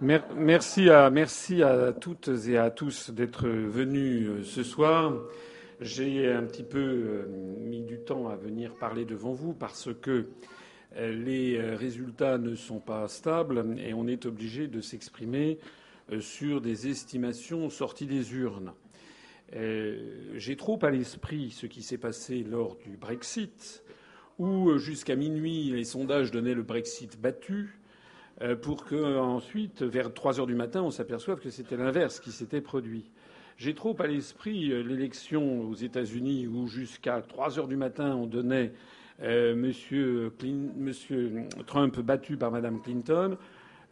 Merci. 0.00 0.90
Merci. 1.10 1.62
À 1.62 1.92
toutes 1.94 2.28
et 2.46 2.58
à 2.58 2.70
tous 2.70 3.10
d'être 3.10 3.48
venus 3.48 4.28
euh, 4.28 4.42
ce 4.42 4.62
soir. 4.62 5.14
J'ai 5.80 6.30
un 6.30 6.42
petit 6.42 6.62
peu 6.62 6.78
euh, 6.78 7.26
mis 7.58 7.84
du 7.84 8.00
temps 8.00 8.28
à 8.28 8.36
venir 8.36 8.74
parler 8.74 9.06
devant 9.06 9.32
vous 9.32 9.54
parce 9.54 9.88
que 10.02 10.26
euh, 10.96 11.10
les 11.10 11.58
résultats 11.76 12.36
ne 12.36 12.54
sont 12.54 12.80
pas 12.80 13.08
stables 13.08 13.64
et 13.78 13.94
on 13.94 14.06
est 14.06 14.26
obligé 14.26 14.68
de 14.68 14.82
s'exprimer 14.82 15.58
sur 16.20 16.60
des 16.60 16.86
estimations 16.90 17.70
sorties 17.70 18.06
des 18.06 18.34
urnes. 18.34 18.74
J'ai 19.52 20.56
trop 20.56 20.78
à 20.82 20.90
l'esprit 20.90 21.50
ce 21.50 21.66
qui 21.66 21.82
s'est 21.82 21.98
passé 21.98 22.42
lors 22.42 22.76
du 22.76 22.96
Brexit, 22.96 23.84
où 24.38 24.76
jusqu'à 24.78 25.14
minuit 25.14 25.70
les 25.70 25.84
sondages 25.84 26.30
donnaient 26.30 26.54
le 26.54 26.62
Brexit 26.62 27.20
battu, 27.20 27.78
pour 28.62 28.84
qu'ensuite, 28.84 29.82
vers 29.82 30.12
trois 30.12 30.40
heures 30.40 30.46
du 30.46 30.56
matin, 30.56 30.82
on 30.82 30.90
s'aperçoive 30.90 31.38
que 31.38 31.50
c'était 31.50 31.76
l'inverse 31.76 32.18
qui 32.18 32.32
s'était 32.32 32.60
produit. 32.60 33.12
J'ai 33.56 33.74
trop 33.74 33.94
à 34.00 34.06
l'esprit 34.08 34.72
euh, 34.72 34.82
l'élection 34.82 35.62
aux 35.68 35.74
États-Unis 35.74 36.48
où 36.48 36.66
jusqu'à 36.66 37.20
3 37.20 37.58
heures 37.58 37.68
du 37.68 37.76
matin 37.76 38.16
on 38.16 38.26
donnait 38.26 38.72
euh, 39.22 39.54
Monsieur, 39.54 40.32
Trump 41.66 42.00
battu 42.00 42.36
par 42.36 42.50
Madame 42.50 42.80
Clinton. 42.80 43.36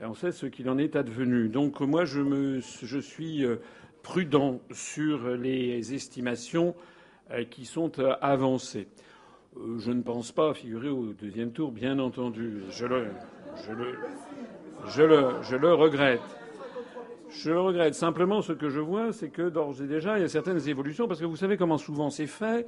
on 0.00 0.14
sait 0.14 0.32
ce 0.32 0.46
qu'il 0.46 0.68
en 0.68 0.78
est 0.78 0.96
advenu. 0.96 1.48
Donc 1.48 1.80
moi 1.80 2.04
je, 2.04 2.20
me, 2.20 2.58
je 2.60 2.98
suis 2.98 3.44
euh, 3.44 3.56
prudent 4.02 4.60
sur 4.72 5.28
les 5.28 5.94
estimations 5.94 6.74
qui 7.50 7.64
sont 7.64 7.92
avancées. 8.20 8.88
Je 9.78 9.92
ne 9.92 10.02
pense 10.02 10.32
pas 10.32 10.54
figurer 10.54 10.88
au 10.88 11.12
deuxième 11.12 11.52
tour, 11.52 11.72
bien 11.72 11.98
entendu. 11.98 12.62
Je 12.70 12.86
le, 12.86 13.10
regrette. 15.74 16.20
Je 17.30 17.50
le 17.50 17.60
regrette. 17.60 17.94
Simplement, 17.94 18.40
ce 18.40 18.52
que 18.52 18.70
je 18.70 18.80
vois, 18.80 19.12
c'est 19.12 19.28
que 19.28 19.50
d'ores 19.50 19.82
et 19.82 19.86
déjà, 19.86 20.18
il 20.18 20.22
y 20.22 20.24
a 20.24 20.28
certaines 20.28 20.68
évolutions, 20.68 21.06
parce 21.06 21.20
que 21.20 21.26
vous 21.26 21.36
savez 21.36 21.56
comment 21.56 21.78
souvent 21.78 22.08
c'est 22.08 22.26
fait. 22.26 22.66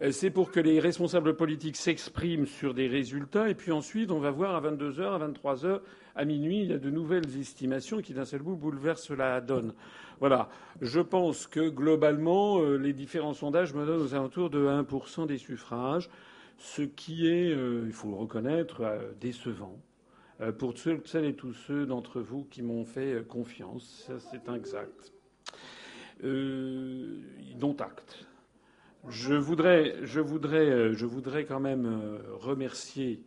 Euh, 0.00 0.10
c'est 0.10 0.30
pour 0.30 0.50
que 0.50 0.60
les 0.60 0.80
responsables 0.80 1.36
politiques 1.36 1.76
s'expriment 1.76 2.46
sur 2.46 2.72
des 2.72 2.88
résultats, 2.88 3.48
et 3.48 3.54
puis 3.54 3.70
ensuite, 3.70 4.10
on 4.10 4.18
va 4.18 4.30
voir 4.30 4.54
à 4.54 4.60
22 4.60 5.00
heures, 5.00 5.12
à 5.12 5.18
23 5.18 5.66
heures, 5.66 5.82
à 6.16 6.24
minuit, 6.24 6.60
il 6.62 6.70
y 6.70 6.72
a 6.72 6.78
de 6.78 6.90
nouvelles 6.90 7.38
estimations 7.38 8.00
qui, 8.00 8.14
d'un 8.14 8.24
seul 8.24 8.42
coup, 8.42 8.56
bouleversent 8.56 9.10
la 9.10 9.40
donne. 9.40 9.74
Voilà. 10.22 10.48
Je 10.80 11.00
pense 11.00 11.48
que, 11.48 11.68
globalement, 11.68 12.60
euh, 12.60 12.76
les 12.76 12.92
différents 12.92 13.34
sondages 13.34 13.74
me 13.74 13.84
donnent 13.84 14.02
aux 14.02 14.14
alentours 14.14 14.50
de 14.50 14.68
1% 14.68 15.26
des 15.26 15.36
suffrages, 15.36 16.08
ce 16.58 16.82
qui 16.82 17.26
est, 17.26 17.52
euh, 17.52 17.82
il 17.86 17.92
faut 17.92 18.08
le 18.08 18.14
reconnaître, 18.14 18.84
décevant. 19.20 19.76
Euh, 20.40 20.52
pour 20.52 20.74
celles 20.78 21.24
et 21.24 21.34
tous 21.34 21.52
ceux 21.54 21.86
d'entre 21.86 22.20
vous 22.20 22.44
qui 22.44 22.62
m'ont 22.62 22.84
fait 22.84 23.26
confiance. 23.26 24.04
Ça, 24.06 24.20
c'est 24.20 24.48
exact. 24.54 25.12
Dont 26.22 27.76
acte. 27.80 28.24
Je 29.08 29.34
voudrais, 29.34 29.96
je 30.04 30.20
voudrais, 30.20 30.94
je 30.94 31.04
voudrais 31.04 31.46
quand 31.46 31.58
même 31.58 32.20
remercier 32.38 33.24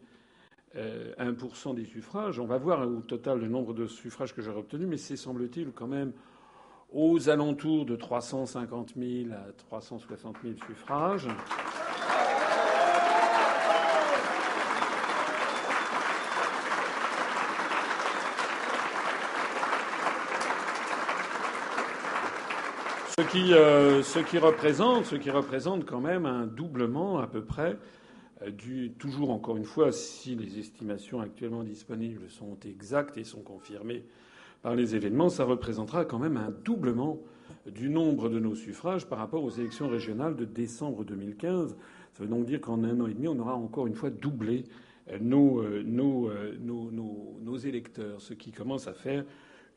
1% 0.73 1.75
des 1.75 1.83
suffrages. 1.83 2.39
On 2.39 2.45
va 2.45 2.57
voir 2.57 2.87
au 2.87 3.01
total 3.01 3.41
le 3.41 3.49
nombre 3.49 3.73
de 3.73 3.85
suffrages 3.85 4.33
que 4.33 4.41
j'aurai 4.41 4.59
obtenus, 4.59 4.87
mais 4.87 4.95
c'est, 4.95 5.17
semble-t-il, 5.17 5.73
quand 5.73 5.87
même 5.87 6.13
aux 6.91 7.29
alentours 7.29 7.85
de 7.85 7.95
350 7.95 8.93
000 8.97 9.33
à 9.33 9.51
360 9.53 10.35
000 10.43 10.55
suffrages. 10.67 11.27
Ce 23.17 23.21
qui, 23.21 23.53
euh, 23.53 24.03
ce 24.03 24.19
qui, 24.19 24.37
représente, 24.37 25.05
ce 25.05 25.15
qui 25.15 25.29
représente 25.29 25.85
quand 25.85 26.01
même 26.01 26.25
un 26.25 26.45
doublement 26.45 27.19
à 27.19 27.27
peu 27.27 27.43
près 27.43 27.77
euh, 28.41 28.51
du, 28.51 28.91
toujours 28.91 29.29
encore 29.29 29.55
une 29.55 29.63
fois, 29.63 29.93
si 29.93 30.35
les 30.35 30.59
estimations 30.59 31.21
actuellement 31.21 31.63
disponibles 31.63 32.29
sont 32.29 32.57
exactes 32.65 33.17
et 33.17 33.23
sont 33.23 33.41
confirmées 33.41 34.03
par 34.65 34.73
les 34.73 34.95
événements, 34.95 35.29
ça 35.29 35.43
représentera 35.43 36.05
quand 36.05 36.17
même 36.17 36.37
un 36.37 36.51
doublement 36.63 37.19
du 37.67 37.87
nombre 37.87 38.29
de 38.29 38.39
nos 38.39 38.55
suffrages 38.55 39.05
par 39.05 39.19
rapport 39.19 39.43
aux 39.43 39.51
élections 39.51 39.87
régionales 39.87 40.35
de 40.35 40.43
décembre 40.43 41.05
2015. 41.05 41.77
Ça 42.13 42.23
veut 42.23 42.27
donc 42.27 42.47
dire 42.47 42.61
qu'en 42.61 42.83
un 42.83 42.99
an 42.99 43.05
et 43.05 43.13
demi, 43.13 43.27
on 43.27 43.37
aura 43.37 43.53
encore 43.53 43.85
une 43.85 43.93
fois 43.93 44.09
doublé 44.09 44.63
euh, 45.11 45.19
nos, 45.21 45.61
nos, 45.83 46.31
nos, 46.89 47.57
électeurs, 47.57 48.19
ce 48.19 48.33
qui 48.33 48.51
commence 48.51 48.87
à 48.87 48.93
faire 48.93 49.23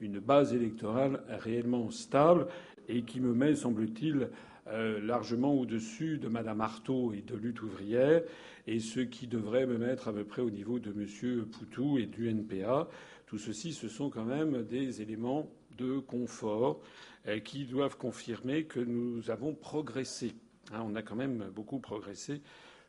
une 0.00 0.20
base 0.20 0.54
électorale 0.54 1.20
réellement 1.28 1.90
stable 1.90 2.46
et 2.88 3.02
qui 3.02 3.20
me 3.20 3.34
met, 3.34 3.56
semble-t-il, 3.56 4.30
euh, 4.68 5.00
largement 5.02 5.52
au-dessus 5.52 6.16
de 6.16 6.28
Madame 6.28 6.62
Artaud 6.62 7.12
et 7.12 7.20
de 7.20 7.36
Lutte 7.36 7.60
ouvrière, 7.60 8.22
et 8.66 8.80
ce 8.80 9.00
qui 9.00 9.26
devrait 9.26 9.66
me 9.66 9.76
mettre 9.76 10.08
à 10.08 10.14
peu 10.14 10.24
près 10.24 10.40
au 10.40 10.50
niveau 10.50 10.78
de 10.78 10.92
Monsieur 10.92 11.44
Poutou 11.44 11.98
et 11.98 12.06
du 12.06 12.28
NPA. 12.28 12.88
Tout 13.28 13.36
ceci, 13.36 13.74
ce 13.74 13.88
sont 13.88 14.08
quand 14.08 14.24
même 14.24 14.62
des 14.62 15.02
éléments 15.02 15.50
de 15.76 15.98
confort 15.98 16.80
euh, 17.26 17.40
qui 17.40 17.66
doivent 17.66 17.98
confirmer 17.98 18.64
que 18.64 18.80
nous 18.80 19.30
avons 19.30 19.54
progressé. 19.54 20.34
Hein, 20.72 20.82
on 20.86 20.94
a 20.94 21.02
quand 21.02 21.14
même 21.14 21.50
beaucoup 21.54 21.78
progressé. 21.78 22.40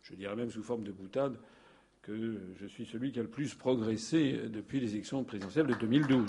Je 0.02 0.16
dirais 0.16 0.38
même 0.38 0.50
sous 0.50 0.64
forme 0.64 0.86
de 0.86 0.94
boutade 0.94 1.38
que 2.02 2.40
je 2.56 2.68
suis 2.68 2.86
celui 2.86 3.12
qui 3.12 3.20
a 3.20 3.24
le 3.24 3.28
plus 3.28 3.54
progressé 3.54 4.40
depuis 4.48 4.80
les 4.80 4.94
élections 4.94 5.26
présidentielles 5.26 5.68
de 5.68 5.74
2012. 5.74 6.26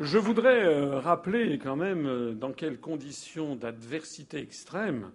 Je 0.00 0.16
voudrais 0.16 0.64
euh, 0.64 1.00
rappeler 1.00 1.58
quand 1.58 1.74
même 1.74 2.06
euh, 2.06 2.32
dans 2.32 2.52
quelles 2.52 2.78
conditions 2.78 3.56
d'adversité 3.56 4.38
extrême 4.38 5.10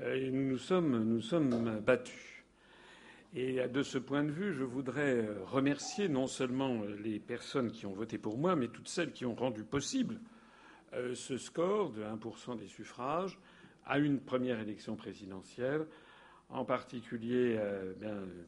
euh, 0.00 0.30
nous 0.32 0.58
sommes, 0.58 1.04
nous 1.04 1.20
sommes 1.20 1.78
battus. 1.78 2.44
Et 3.36 3.68
de 3.68 3.82
ce 3.84 3.98
point 3.98 4.24
de 4.24 4.32
vue, 4.32 4.52
je 4.52 4.64
voudrais 4.64 5.28
remercier 5.46 6.08
non 6.08 6.26
seulement 6.26 6.80
les 7.04 7.20
personnes 7.20 7.70
qui 7.70 7.86
ont 7.86 7.92
voté 7.92 8.18
pour 8.18 8.36
moi, 8.36 8.56
mais 8.56 8.66
toutes 8.66 8.88
celles 8.88 9.12
qui 9.12 9.24
ont 9.24 9.36
rendu 9.36 9.62
possible 9.62 10.18
ce 11.14 11.38
score 11.38 11.90
de 11.90 12.02
1% 12.02 12.58
des 12.58 12.66
suffrages 12.66 13.38
à 13.86 14.00
une 14.00 14.18
première 14.18 14.58
élection 14.58 14.96
présidentielle 14.96 15.86
en 16.52 16.64
particulier 16.64 17.56
euh, 17.58 17.92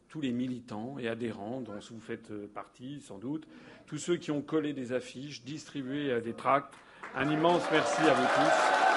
tous 0.09 0.21
les 0.21 0.31
militants 0.31 0.97
et 0.99 1.07
adhérents 1.07 1.61
dont 1.61 1.79
vous 1.91 1.99
faites 1.99 2.31
euh, 2.31 2.47
partie 2.53 3.01
sans 3.01 3.17
doute, 3.17 3.47
tous 3.85 3.97
ceux 3.97 4.17
qui 4.17 4.31
ont 4.31 4.41
collé 4.41 4.73
des 4.73 4.93
affiches, 4.93 5.43
distribué 5.43 6.11
euh, 6.11 6.21
des 6.21 6.33
tracts. 6.33 6.73
Un 7.15 7.29
immense 7.29 7.63
merci 7.71 8.01
à 8.01 8.13
vous 8.13 8.25
tous. 8.25 8.92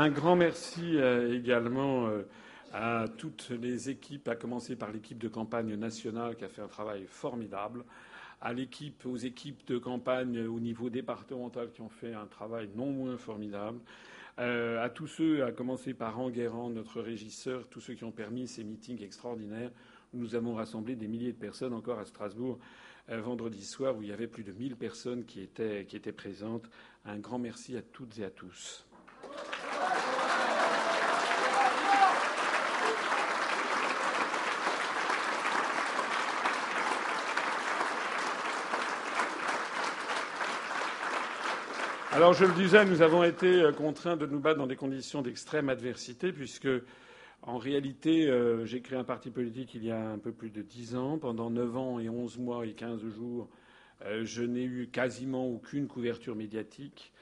Un 0.00 0.08
grand 0.08 0.34
merci 0.34 0.96
euh, 0.96 1.36
également 1.36 2.06
euh, 2.06 2.22
à 2.72 3.04
toutes 3.18 3.50
les 3.50 3.90
équipes, 3.90 4.28
à 4.28 4.34
commencer 4.34 4.74
par 4.74 4.90
l'équipe 4.90 5.18
de 5.18 5.28
campagne 5.28 5.74
nationale 5.74 6.36
qui 6.36 6.44
a 6.44 6.48
fait 6.48 6.62
un 6.62 6.68
travail 6.68 7.04
formidable, 7.06 7.84
à 8.40 8.54
l'équipe, 8.54 9.04
aux 9.04 9.18
équipes 9.18 9.62
de 9.66 9.76
campagne 9.76 10.46
au 10.46 10.58
niveau 10.58 10.88
départemental 10.88 11.70
qui 11.70 11.82
ont 11.82 11.90
fait 11.90 12.14
un 12.14 12.24
travail 12.24 12.70
non 12.74 12.86
moins 12.86 13.18
formidable, 13.18 13.78
euh, 14.38 14.82
à 14.82 14.88
tous 14.88 15.06
ceux, 15.06 15.44
à 15.44 15.52
commencer 15.52 15.92
par 15.92 16.18
Enguerrand, 16.18 16.70
notre 16.70 17.02
régisseur, 17.02 17.68
tous 17.68 17.82
ceux 17.82 17.92
qui 17.92 18.04
ont 18.04 18.10
permis 18.10 18.48
ces 18.48 18.64
meetings 18.64 19.02
extraordinaires 19.02 19.70
où 20.14 20.16
nous 20.16 20.34
avons 20.34 20.54
rassemblé 20.54 20.96
des 20.96 21.08
milliers 21.08 21.32
de 21.34 21.38
personnes 21.38 21.74
encore 21.74 21.98
à 21.98 22.06
Strasbourg 22.06 22.58
vendredi 23.06 23.66
soir 23.66 23.98
où 23.98 24.02
il 24.02 24.08
y 24.08 24.12
avait 24.12 24.28
plus 24.28 24.44
de 24.44 24.52
1000 24.52 24.76
personnes 24.76 25.26
qui 25.26 25.42
étaient, 25.42 25.84
qui 25.84 25.96
étaient 25.96 26.10
présentes. 26.10 26.70
Un 27.04 27.18
grand 27.18 27.38
merci 27.38 27.76
à 27.76 27.82
toutes 27.82 28.18
et 28.18 28.24
à 28.24 28.30
tous. 28.30 28.86
Alors 42.12 42.32
je 42.32 42.44
le 42.44 42.52
disais, 42.54 42.84
nous 42.84 43.02
avons 43.02 43.22
été 43.22 43.62
euh, 43.62 43.70
contraints 43.70 44.16
de 44.16 44.26
nous 44.26 44.40
battre 44.40 44.58
dans 44.58 44.66
des 44.66 44.74
conditions 44.74 45.22
d'extrême 45.22 45.68
adversité, 45.68 46.32
puisque 46.32 46.68
en 47.42 47.56
réalité, 47.56 48.26
euh, 48.26 48.66
j'ai 48.66 48.80
créé 48.82 48.98
un 48.98 49.04
parti 49.04 49.30
politique 49.30 49.76
il 49.76 49.84
y 49.84 49.92
a 49.92 50.10
un 50.10 50.18
peu 50.18 50.32
plus 50.32 50.50
de 50.50 50.60
dix 50.60 50.96
ans. 50.96 51.18
Pendant 51.18 51.50
neuf 51.50 51.76
ans 51.76 52.00
et 52.00 52.08
onze 52.08 52.36
mois 52.36 52.66
et 52.66 52.72
quinze 52.72 53.06
jours, 53.14 53.48
euh, 54.02 54.24
je 54.24 54.42
n'ai 54.42 54.64
eu 54.64 54.88
quasiment 54.92 55.46
aucune 55.46 55.86
couverture 55.86 56.34
médiatique. 56.34 57.12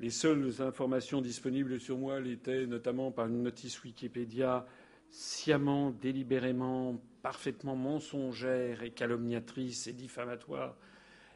Les 0.00 0.10
seules 0.10 0.60
informations 0.60 1.20
disponibles 1.20 1.78
sur 1.78 1.96
moi 1.96 2.18
l'étaient 2.18 2.66
notamment 2.66 3.12
par 3.12 3.28
une 3.28 3.44
notice 3.44 3.84
Wikipédia 3.84 4.66
sciemment, 5.10 5.92
délibérément, 5.92 7.00
parfaitement 7.22 7.76
mensongère 7.76 8.82
et 8.82 8.90
calomniatrice 8.90 9.86
et 9.86 9.92
diffamatoire 9.92 10.74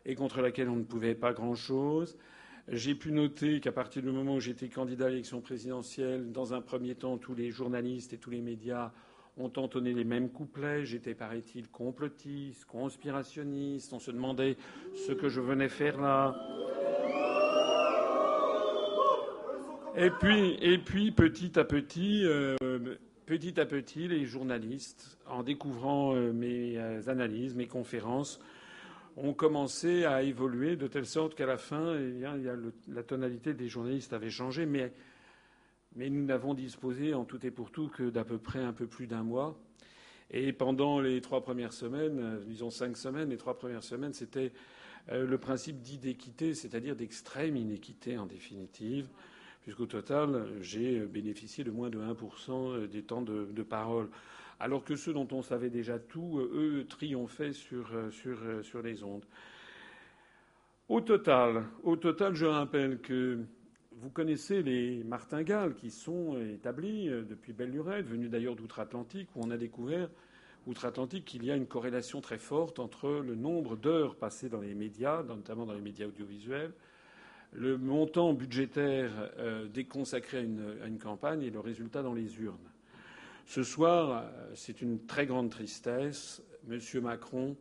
et 0.04 0.16
contre 0.16 0.40
laquelle 0.40 0.68
on 0.68 0.74
ne 0.74 0.82
pouvait 0.82 1.14
pas 1.14 1.32
grand-chose. 1.32 2.18
J'ai 2.70 2.94
pu 2.94 3.12
noter 3.12 3.60
qu'à 3.60 3.72
partir 3.72 4.02
du 4.02 4.10
moment 4.10 4.34
où 4.34 4.40
j'étais 4.40 4.68
candidat 4.68 5.06
à 5.06 5.08
l'élection 5.08 5.40
présidentielle, 5.40 6.32
dans 6.32 6.52
un 6.52 6.60
premier 6.60 6.94
temps, 6.94 7.16
tous 7.16 7.34
les 7.34 7.50
journalistes 7.50 8.12
et 8.12 8.18
tous 8.18 8.28
les 8.28 8.42
médias 8.42 8.92
ont 9.38 9.50
entonné 9.56 9.94
les 9.94 10.04
mêmes 10.04 10.28
couplets. 10.28 10.84
J'étais, 10.84 11.14
paraît-il, 11.14 11.68
complotiste, 11.68 12.66
conspirationniste. 12.66 13.94
On 13.94 13.98
se 13.98 14.10
demandait 14.10 14.58
ce 15.06 15.12
que 15.12 15.30
je 15.30 15.40
venais 15.40 15.70
faire 15.70 15.98
là. 15.98 16.36
Et 19.96 20.10
puis, 20.10 20.58
et 20.60 20.76
puis 20.76 21.10
petit 21.10 21.58
à 21.58 21.64
petit, 21.64 22.22
euh, 22.26 22.54
petit 23.24 23.58
à 23.58 23.64
petit, 23.64 24.08
les 24.08 24.26
journalistes, 24.26 25.18
en 25.26 25.42
découvrant 25.42 26.14
euh, 26.14 26.32
mes 26.32 26.76
euh, 26.76 27.00
analyses, 27.06 27.54
mes 27.54 27.66
conférences, 27.66 28.38
ont 29.22 29.34
commencé 29.34 30.04
à 30.04 30.22
évoluer 30.22 30.76
de 30.76 30.86
telle 30.86 31.06
sorte 31.06 31.34
qu'à 31.34 31.46
la 31.46 31.58
fin, 31.58 31.96
eh 31.96 32.24
la 32.88 33.02
tonalité 33.02 33.54
des 33.54 33.68
journalistes 33.68 34.12
avait 34.12 34.30
changé, 34.30 34.66
mais, 34.66 34.92
nous 35.96 36.24
n'avons 36.24 36.54
disposé 36.54 37.14
en 37.14 37.24
tout 37.24 37.44
et 37.44 37.50
pour 37.50 37.70
tout 37.70 37.88
que 37.88 38.10
d'à 38.10 38.24
peu 38.24 38.38
près 38.38 38.60
un 38.60 38.72
peu 38.72 38.86
plus 38.86 39.06
d'un 39.06 39.22
mois. 39.22 39.58
Et 40.30 40.52
pendant 40.52 41.00
les 41.00 41.20
trois 41.20 41.42
premières 41.42 41.72
semaines, 41.72 42.18
euh, 42.20 42.44
disons 42.44 42.70
cinq 42.70 42.96
semaines, 42.96 43.30
les 43.30 43.38
trois 43.38 43.56
premières 43.56 43.82
semaines, 43.82 44.12
c'était 44.12 44.52
euh, 45.10 45.26
le 45.26 45.38
principe 45.38 45.80
d'inéquité, 45.80 46.54
c'est-à-dire 46.54 46.94
d'extrême 46.94 47.56
inéquité 47.56 48.18
en 48.18 48.26
définitive, 48.26 49.08
puisqu'au 49.62 49.86
total, 49.86 50.46
j'ai 50.60 51.00
bénéficié 51.00 51.64
de 51.64 51.70
moins 51.70 51.88
de 51.88 51.98
1% 51.98 52.86
des 52.86 53.02
temps 53.02 53.22
de 53.22 53.62
parole 53.62 54.08
alors 54.60 54.84
que 54.84 54.96
ceux 54.96 55.12
dont 55.12 55.28
on 55.32 55.42
savait 55.42 55.70
déjà 55.70 55.98
tout, 55.98 56.38
euh, 56.38 56.80
eux, 56.80 56.86
triomphaient 56.86 57.52
sur, 57.52 57.94
euh, 57.94 58.10
euh, 58.26 58.82
les 58.82 59.02
ondes. 59.04 59.24
Au 60.88 61.00
total, 61.00 61.64
au 61.82 61.96
total, 61.96 62.34
je 62.34 62.46
rappelle 62.46 63.00
que 63.00 63.40
vous 63.92 64.10
connaissez 64.10 64.62
les 64.62 65.04
martingales 65.04 65.74
qui 65.74 65.90
sont 65.90 66.40
établis 66.40 67.08
depuis 67.08 67.52
belle 67.52 67.70
lurette, 67.70 68.06
venus 68.06 68.30
d'ailleurs 68.30 68.56
d'outre-Atlantique, 68.56 69.28
où 69.34 69.40
on 69.44 69.50
a 69.50 69.56
découvert 69.56 70.08
outre-Atlantique 70.66 71.24
qu'il 71.24 71.44
y 71.44 71.50
a 71.50 71.56
une 71.56 71.66
corrélation 71.66 72.20
très 72.20 72.38
forte 72.38 72.78
entre 72.78 73.10
le 73.10 73.34
nombre 73.34 73.76
d'heures 73.76 74.16
passées 74.16 74.48
dans 74.48 74.60
les 74.60 74.74
médias, 74.74 75.22
notamment 75.22 75.66
dans 75.66 75.74
les 75.74 75.80
médias 75.80 76.06
audiovisuels, 76.06 76.72
le 77.52 77.76
montant 77.76 78.32
budgétaire 78.32 79.10
déconsacré 79.72 80.38
à 80.38 80.86
une 80.86 80.98
campagne 80.98 81.42
et 81.42 81.50
le 81.50 81.60
résultat 81.60 82.02
dans 82.02 82.14
les 82.14 82.40
urnes. 82.40 82.70
Ce 83.48 83.62
soir, 83.62 84.10
euh, 84.10 84.52
c'est 84.54 84.82
une 84.82 85.06
très 85.06 85.24
grande 85.24 85.48
tristesse. 85.48 86.42
M. 86.68 86.78
Macron 87.00 87.56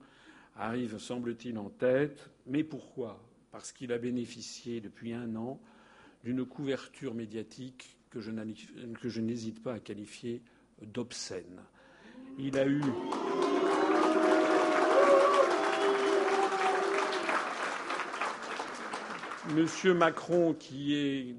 arrive, 0.58 0.98
semble-t-il, 0.98 1.58
en 1.58 1.70
tête. 1.70 2.30
Mais 2.46 2.66
pourquoi? 2.66 3.24
Parce 3.52 3.72
qu'il 3.72 3.94
a 3.94 3.98
bénéficié 3.98 4.82
depuis 4.82 5.14
un 5.14 5.38
an 5.38 5.62
d'une 6.26 6.46
couverture 6.46 7.14
médiatique 7.14 7.98
que 8.10 8.20
je 8.20 9.22
n'hésite 9.22 9.64
pas 9.64 9.76
à 9.76 9.80
qualifier 9.80 10.42
d'obscène. 10.82 11.62
Il 12.38 12.58
a 12.58 12.68
eu. 12.68 12.82
Monsieur 19.56 19.94
Macron, 19.94 20.56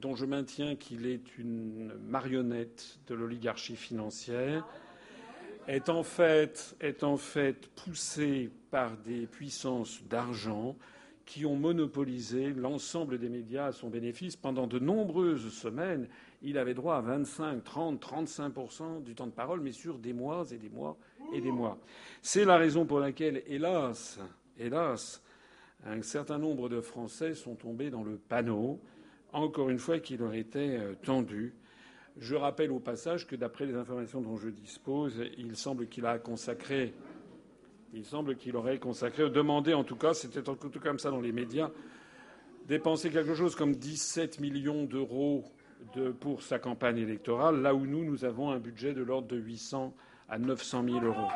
dont 0.00 0.16
je 0.16 0.24
maintiens 0.24 0.76
qu'il 0.76 1.06
est 1.06 1.36
une 1.38 1.92
marionnette 2.08 2.98
de 3.06 3.14
l'oligarchie 3.14 3.76
financière, 3.76 4.66
est 5.66 5.90
en 5.90 6.02
fait, 6.02 6.74
est 6.80 7.04
en 7.04 7.18
fait 7.18 7.68
poussé 7.68 8.50
par 8.70 8.96
des 8.96 9.26
puissances 9.26 10.02
d'argent 10.08 10.76
qui 11.26 11.44
ont 11.44 11.56
monopolisé 11.56 12.54
l'ensemble 12.54 13.18
des 13.18 13.28
médias 13.28 13.66
à 13.66 13.72
son 13.72 13.90
bénéfice. 13.90 14.36
Pendant 14.36 14.66
de 14.66 14.78
nombreuses 14.78 15.52
semaines, 15.52 16.08
il 16.40 16.56
avait 16.56 16.72
droit 16.72 16.96
à 16.96 17.00
25, 17.02 17.62
30, 17.62 18.02
35% 18.02 19.02
du 19.02 19.14
temps 19.14 19.26
de 19.26 19.32
parole, 19.32 19.60
mais 19.60 19.72
sur 19.72 19.98
des 19.98 20.14
mois 20.14 20.46
et 20.50 20.56
des 20.56 20.70
mois 20.70 20.96
et 21.34 21.42
des 21.42 21.52
mois. 21.52 21.78
C'est 22.22 22.46
la 22.46 22.56
raison 22.56 22.86
pour 22.86 23.00
laquelle, 23.00 23.42
hélas, 23.46 24.18
hélas, 24.58 25.22
un 25.86 26.02
certain 26.02 26.38
nombre 26.38 26.68
de 26.68 26.80
Français 26.80 27.34
sont 27.34 27.54
tombés 27.54 27.90
dans 27.90 28.02
le 28.02 28.16
panneau, 28.16 28.80
encore 29.32 29.70
une 29.70 29.78
fois, 29.78 29.98
qui 29.98 30.16
leur 30.16 30.34
était 30.34 30.78
euh, 30.78 30.94
tendu. 31.02 31.54
Je 32.18 32.34
rappelle 32.34 32.72
au 32.72 32.80
passage 32.80 33.26
que, 33.26 33.36
d'après 33.36 33.66
les 33.66 33.74
informations 33.74 34.20
dont 34.20 34.36
je 34.36 34.48
dispose, 34.48 35.22
il 35.36 35.56
semble 35.56 35.86
qu'il 35.86 36.04
a 36.06 36.18
consacré, 36.18 36.94
il 37.94 38.04
semble 38.04 38.36
qu'il 38.36 38.56
aurait 38.56 38.78
consacré, 38.78 39.30
demandé 39.30 39.72
en 39.72 39.84
tout 39.84 39.96
cas, 39.96 40.14
c'était 40.14 40.42
tout 40.42 40.56
comme 40.82 40.98
ça 40.98 41.10
dans 41.10 41.20
les 41.20 41.32
médias, 41.32 41.70
dépenser 42.66 43.10
quelque 43.10 43.34
chose 43.34 43.54
comme 43.54 43.76
17 43.76 44.40
millions 44.40 44.84
d'euros 44.84 45.44
pour 46.20 46.42
sa 46.42 46.58
campagne 46.58 46.98
électorale, 46.98 47.62
là 47.62 47.74
où 47.74 47.86
nous, 47.86 48.04
nous 48.04 48.24
avons 48.24 48.50
un 48.50 48.58
budget 48.58 48.94
de 48.94 49.02
l'ordre 49.02 49.28
de 49.28 49.36
800 49.36 49.94
à 50.28 50.38
900 50.38 50.84
000 50.84 51.04
euros. 51.04 51.28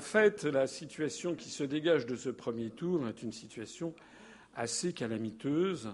En 0.00 0.02
fait, 0.02 0.44
la 0.44 0.66
situation 0.66 1.34
qui 1.34 1.50
se 1.50 1.62
dégage 1.62 2.06
de 2.06 2.16
ce 2.16 2.30
premier 2.30 2.70
tour 2.70 3.06
est 3.06 3.22
une 3.22 3.32
situation 3.32 3.94
assez 4.54 4.94
calamiteuse. 4.94 5.92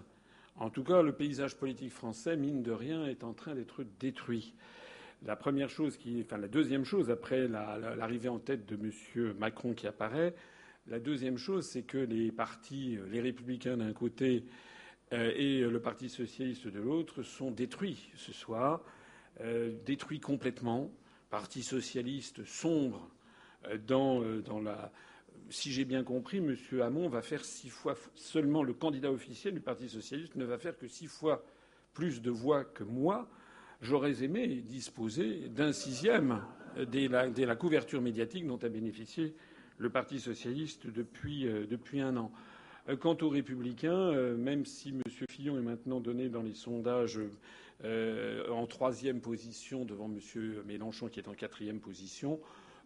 En 0.54 0.70
tout 0.70 0.84
cas, 0.84 1.02
le 1.02 1.10
paysage 1.10 1.56
politique 1.56 1.90
français, 1.90 2.36
mine 2.36 2.62
de 2.62 2.70
rien, 2.70 3.04
est 3.06 3.24
en 3.24 3.32
train 3.32 3.56
d'être 3.56 3.84
détruit. 3.98 4.54
La 5.24 5.34
première 5.34 5.68
chose 5.68 5.98
enfin, 6.20 6.38
la 6.38 6.46
deuxième 6.46 6.84
chose 6.84 7.10
après 7.10 7.48
l'arrivée 7.48 8.28
en 8.28 8.38
tête 8.38 8.64
de 8.64 8.76
M. 8.76 9.34
Macron 9.40 9.74
qui 9.74 9.88
apparaît, 9.88 10.36
la 10.86 11.00
deuxième 11.00 11.36
chose, 11.36 11.66
c'est 11.66 11.82
que 11.82 11.98
les 11.98 12.30
partis, 12.30 13.00
les 13.10 13.20
républicains 13.20 13.76
d'un 13.76 13.92
côté 13.92 14.44
euh, 15.14 15.32
et 15.34 15.62
le 15.62 15.80
Parti 15.80 16.08
socialiste 16.08 16.68
de 16.68 16.78
l'autre, 16.78 17.24
sont 17.24 17.50
détruits 17.50 18.08
ce 18.14 18.32
soir, 18.32 18.84
euh, 19.40 19.72
détruits 19.84 20.20
complètement. 20.20 20.92
Parti 21.28 21.64
socialiste 21.64 22.44
sombre 22.44 23.10
euh, 23.70 24.40
dans, 24.42 24.60
la. 24.60 24.92
Si 25.48 25.72
j'ai 25.72 25.84
bien 25.84 26.02
compris, 26.02 26.38
M. 26.38 26.56
Hamon 26.80 27.08
va 27.08 27.22
faire 27.22 27.44
six 27.44 27.68
fois 27.68 27.94
seulement 28.14 28.62
le 28.62 28.74
candidat 28.74 29.12
officiel 29.12 29.54
du 29.54 29.60
Parti 29.60 29.88
socialiste 29.88 30.34
ne 30.34 30.44
va 30.44 30.58
faire 30.58 30.76
que 30.76 30.88
six 30.88 31.06
fois 31.06 31.44
plus 31.94 32.20
de 32.20 32.30
voix 32.30 32.64
que 32.64 32.82
moi. 32.82 33.28
J'aurais 33.80 34.24
aimé 34.24 34.62
disposer 34.66 35.48
d'un 35.48 35.72
sixième 35.72 36.42
dès 36.88 37.08
la, 37.08 37.56
couverture 37.56 38.00
médiatique 38.00 38.46
dont 38.46 38.58
a 38.58 38.68
bénéficié 38.68 39.34
le 39.78 39.90
Parti 39.90 40.18
socialiste 40.18 40.86
depuis, 40.86 41.46
euh, 41.46 41.66
un 41.94 42.16
an. 42.16 42.32
Euh, 42.88 42.96
quant 42.96 43.16
aux 43.20 43.28
Républicains, 43.28 44.12
même 44.36 44.64
si 44.64 44.88
M. 44.88 45.02
Fillon 45.30 45.58
est 45.58 45.62
maintenant 45.62 46.00
donné 46.00 46.28
dans 46.28 46.42
les 46.42 46.54
sondages 46.54 47.20
en 47.84 48.66
troisième 48.66 49.20
position 49.20 49.84
devant 49.84 50.06
M. 50.06 50.62
Mélenchon 50.66 51.08
qui 51.08 51.20
est 51.20 51.28
en 51.28 51.34
quatrième 51.34 51.78
position, 51.78 52.40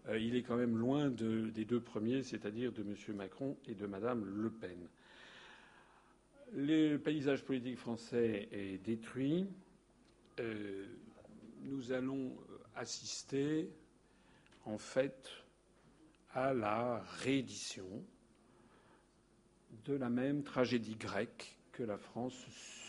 il 0.08 0.34
est 0.34 0.42
quand 0.42 0.56
même 0.56 0.76
loin 0.76 1.10
des 1.10 1.64
deux 1.64 1.80
premiers, 1.80 2.22
c'est-à-dire 2.22 2.72
de 2.72 2.82
M. 2.82 2.94
Macron 3.16 3.56
et 3.66 3.74
de 3.74 3.86
Mme 3.86 4.24
Le 4.24 4.50
Pen. 4.50 4.88
Le 6.52 6.96
paysage 6.96 7.44
politique 7.44 7.78
français 7.78 8.48
est 8.50 8.78
détruit. 8.78 9.46
Euh, 10.40 10.86
nous 11.62 11.92
allons 11.92 12.36
assister, 12.74 13.70
en 14.64 14.78
fait, 14.78 15.30
à 16.34 16.52
la 16.54 17.04
réédition 17.22 17.86
de 19.84 19.94
la 19.94 20.08
même 20.08 20.42
tragédie 20.42 20.96
grecque 20.96 21.56
que 21.72 21.82
la 21.82 21.98
France 21.98 22.34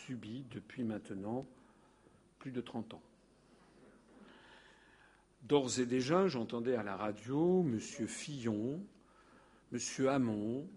subit 0.06 0.44
depuis 0.50 0.82
maintenant 0.82 1.46
plus 2.38 2.50
de 2.50 2.60
30 2.60 2.94
ans. 2.94 3.02
D'ores 5.42 5.80
et 5.80 5.86
déjà, 5.86 6.28
j'entendais 6.28 6.76
à 6.76 6.84
la 6.84 6.96
radio 6.96 7.62
M. 7.62 7.80
Fillon, 7.80 8.80
M. 9.72 10.06
Hamon, 10.06 10.68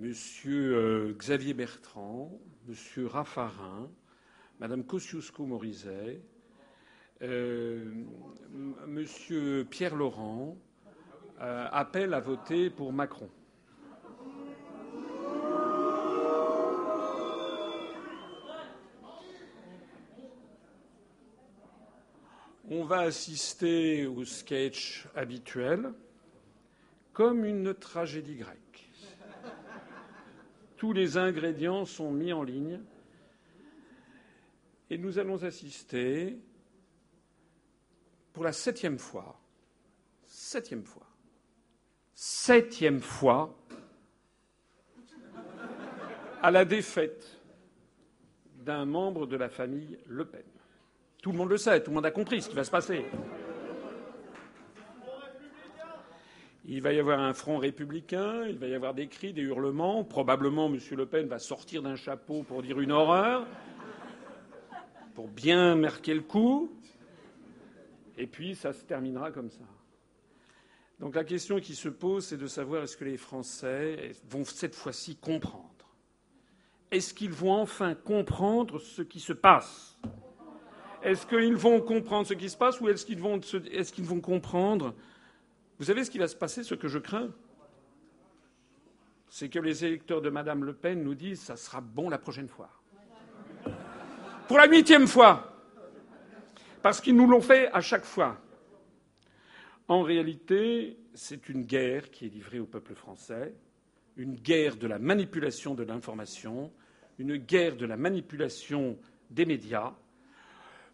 M. 0.00 0.14
Euh, 0.46 1.12
Xavier 1.18 1.52
Bertrand, 1.52 2.32
M. 2.66 3.06
Raffarin, 3.06 3.90
Madame 4.58 4.84
Kosciusko-Morizet, 4.84 6.22
euh, 7.20 7.92
Monsieur 8.86 9.66
Pierre 9.68 9.96
Laurent 9.96 10.56
euh, 11.42 11.68
appellent 11.70 12.14
à 12.14 12.20
voter 12.20 12.70
pour 12.70 12.90
Macron. 12.90 13.28
On 22.72 22.84
va 22.84 23.00
assister 23.00 24.06
au 24.06 24.24
sketch 24.24 25.08
habituel 25.16 25.92
comme 27.12 27.44
une 27.44 27.74
tragédie 27.74 28.36
grecque. 28.36 28.88
Tous 30.76 30.92
les 30.92 31.16
ingrédients 31.16 31.84
sont 31.84 32.12
mis 32.12 32.32
en 32.32 32.44
ligne 32.44 32.80
et 34.88 34.98
nous 34.98 35.18
allons 35.18 35.42
assister 35.42 36.38
pour 38.32 38.44
la 38.44 38.52
septième 38.52 39.00
fois, 39.00 39.40
septième 40.24 40.84
fois, 40.84 41.08
septième 42.14 43.00
fois 43.00 43.58
à 46.40 46.52
la 46.52 46.64
défaite 46.64 47.40
d'un 48.54 48.84
membre 48.84 49.26
de 49.26 49.36
la 49.36 49.48
famille 49.48 49.98
Le 50.06 50.24
Pen. 50.24 50.44
Tout 51.22 51.32
le 51.32 51.38
monde 51.38 51.50
le 51.50 51.58
sait, 51.58 51.82
tout 51.82 51.90
le 51.90 51.96
monde 51.96 52.06
a 52.06 52.10
compris 52.10 52.40
ce 52.40 52.48
qui 52.48 52.56
va 52.56 52.64
se 52.64 52.70
passer. 52.70 53.04
Il 56.64 56.80
va 56.82 56.92
y 56.92 56.98
avoir 56.98 57.18
un 57.18 57.34
front 57.34 57.58
républicain, 57.58 58.44
il 58.46 58.56
va 58.56 58.68
y 58.68 58.74
avoir 58.74 58.94
des 58.94 59.08
cris, 59.08 59.32
des 59.32 59.42
hurlements. 59.42 60.04
Probablement, 60.04 60.66
M. 60.66 60.78
Le 60.92 61.06
Pen 61.06 61.26
va 61.26 61.38
sortir 61.38 61.82
d'un 61.82 61.96
chapeau 61.96 62.42
pour 62.42 62.62
dire 62.62 62.80
une 62.80 62.92
horreur, 62.92 63.46
pour 65.14 65.28
bien 65.28 65.74
marquer 65.74 66.14
le 66.14 66.20
coup. 66.20 66.72
Et 68.16 68.26
puis, 68.26 68.54
ça 68.54 68.72
se 68.72 68.84
terminera 68.84 69.30
comme 69.30 69.50
ça. 69.50 69.64
Donc 71.00 71.14
la 71.14 71.24
question 71.24 71.58
qui 71.60 71.74
se 71.74 71.88
pose, 71.88 72.26
c'est 72.26 72.36
de 72.36 72.46
savoir 72.46 72.82
est-ce 72.82 72.96
que 72.96 73.04
les 73.04 73.16
Français 73.16 74.12
vont 74.28 74.44
cette 74.44 74.74
fois-ci 74.74 75.16
comprendre 75.16 75.88
Est-ce 76.90 77.14
qu'ils 77.14 77.32
vont 77.32 77.54
enfin 77.54 77.94
comprendre 77.94 78.78
ce 78.78 79.00
qui 79.02 79.18
se 79.18 79.32
passe? 79.32 79.98
Est-ce 81.02 81.26
qu'ils 81.26 81.56
vont 81.56 81.80
comprendre 81.80 82.26
ce 82.26 82.34
qui 82.34 82.50
se 82.50 82.56
passe 82.56 82.80
ou 82.80 82.88
est-ce 82.88 83.06
qu'ils 83.06 83.20
vont, 83.20 83.40
est 83.40 83.90
qu'ils 83.92 84.04
vont 84.04 84.20
comprendre? 84.20 84.94
Vous 85.78 85.86
savez 85.86 86.04
ce 86.04 86.10
qui 86.10 86.18
va 86.18 86.28
se 86.28 86.36
passer, 86.36 86.62
ce 86.62 86.74
que 86.74 86.88
je 86.88 86.98
crains? 86.98 87.30
C'est 89.28 89.48
que 89.48 89.58
les 89.58 89.84
électeurs 89.84 90.20
de 90.20 90.28
Mme 90.28 90.64
Le 90.64 90.74
Pen 90.74 91.02
nous 91.02 91.14
disent 91.14 91.40
ça 91.40 91.56
sera 91.56 91.80
bon 91.80 92.10
la 92.10 92.18
prochaine 92.18 92.48
fois. 92.48 92.68
Pour 94.48 94.58
la 94.58 94.66
huitième 94.66 95.06
fois 95.06 95.50
parce 96.82 97.00
qu'ils 97.00 97.16
nous 97.16 97.26
l'ont 97.26 97.40
fait 97.40 97.68
à 97.72 97.80
chaque 97.80 98.04
fois. 98.04 98.38
En 99.88 100.02
réalité, 100.02 100.98
c'est 101.14 101.48
une 101.48 101.64
guerre 101.64 102.10
qui 102.10 102.26
est 102.26 102.28
livrée 102.28 102.60
au 102.60 102.66
peuple 102.66 102.94
français, 102.94 103.54
une 104.16 104.34
guerre 104.34 104.76
de 104.76 104.86
la 104.86 104.98
manipulation 104.98 105.74
de 105.74 105.82
l'information, 105.82 106.72
une 107.18 107.36
guerre 107.36 107.76
de 107.76 107.86
la 107.86 107.96
manipulation 107.96 108.98
des 109.30 109.44
médias. 109.44 109.92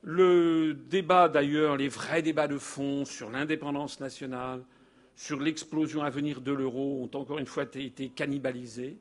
Le 0.08 0.72
débat, 0.72 1.28
d'ailleurs, 1.28 1.76
les 1.76 1.88
vrais 1.88 2.22
débats 2.22 2.46
de 2.46 2.58
fond 2.58 3.04
sur 3.04 3.28
l'indépendance 3.28 3.98
nationale, 3.98 4.62
sur 5.16 5.40
l'explosion 5.40 6.04
à 6.04 6.10
venir 6.10 6.40
de 6.42 6.52
l'euro, 6.52 7.02
ont 7.02 7.18
encore 7.18 7.38
une 7.40 7.46
fois 7.46 7.64
été 7.64 8.08
cannibalisés 8.10 8.98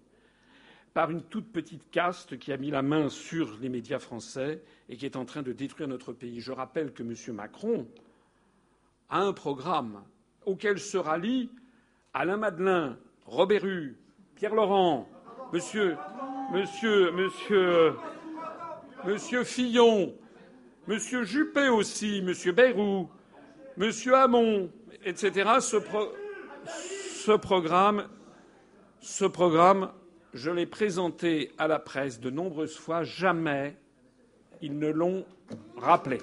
par 0.96 1.12
une 1.12 1.22
toute 1.22 1.52
petite 1.52 1.92
caste 1.92 2.40
qui 2.40 2.52
a 2.52 2.58
mis 2.58 2.72
la 2.72 2.82
main 2.82 3.10
sur 3.10 3.56
les 3.62 3.70
médias 3.70 4.00
français 4.00 4.64
et 4.90 4.98
qui 4.98 5.06
est 5.06 5.16
en 5.16 5.26
train 5.26 5.44
de 5.44 5.52
détruire 5.52 5.88
notre 5.88 6.12
pays. 6.12 6.42
Je 6.42 6.52
rappelle 6.52 6.92
que 6.92 7.04
M. 7.04 7.14
Macron 7.36 7.86
a 9.12 9.20
un 9.20 9.34
programme 9.34 10.02
auquel 10.48 10.80
se 10.80 10.98
rallient 10.98 11.52
Alain 12.16 12.38
Madelin, 12.38 12.98
Robert 13.28 13.64
Hue, 13.64 13.96
Pierre 14.34 14.56
Laurent, 14.56 15.08
Monsieur, 15.54 15.98
Monsieur, 16.52 17.12
Monsieur, 19.06 19.44
Fillon, 19.44 20.16
Monsieur 20.88 21.24
Juppé 21.24 21.68
aussi, 21.68 22.22
Monsieur 22.22 22.52
Bayrou, 22.52 23.10
Monsieur 23.76 24.14
Hamon, 24.14 24.70
etc. 25.04 25.50
Ce, 25.60 27.36
programme 27.36 28.08
je 30.36 30.52
l'ai 30.52 30.68
présenté 30.68 31.52
à 31.58 31.68
la 31.68 31.80
presse 31.80 32.20
de 32.20 32.30
nombreuses 32.30 32.78
fois. 32.78 33.04
Jamais 33.04 33.76
ils 34.62 34.78
ne 34.78 34.90
l'ont 34.90 35.26
rappelé. 35.76 36.20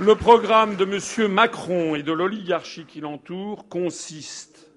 Le 0.00 0.16
programme 0.16 0.74
de 0.74 0.84
M. 0.84 1.32
Macron 1.32 1.94
et 1.94 2.02
de 2.02 2.10
l'oligarchie 2.10 2.84
qui 2.84 3.00
l'entoure 3.00 3.68
consiste 3.68 4.68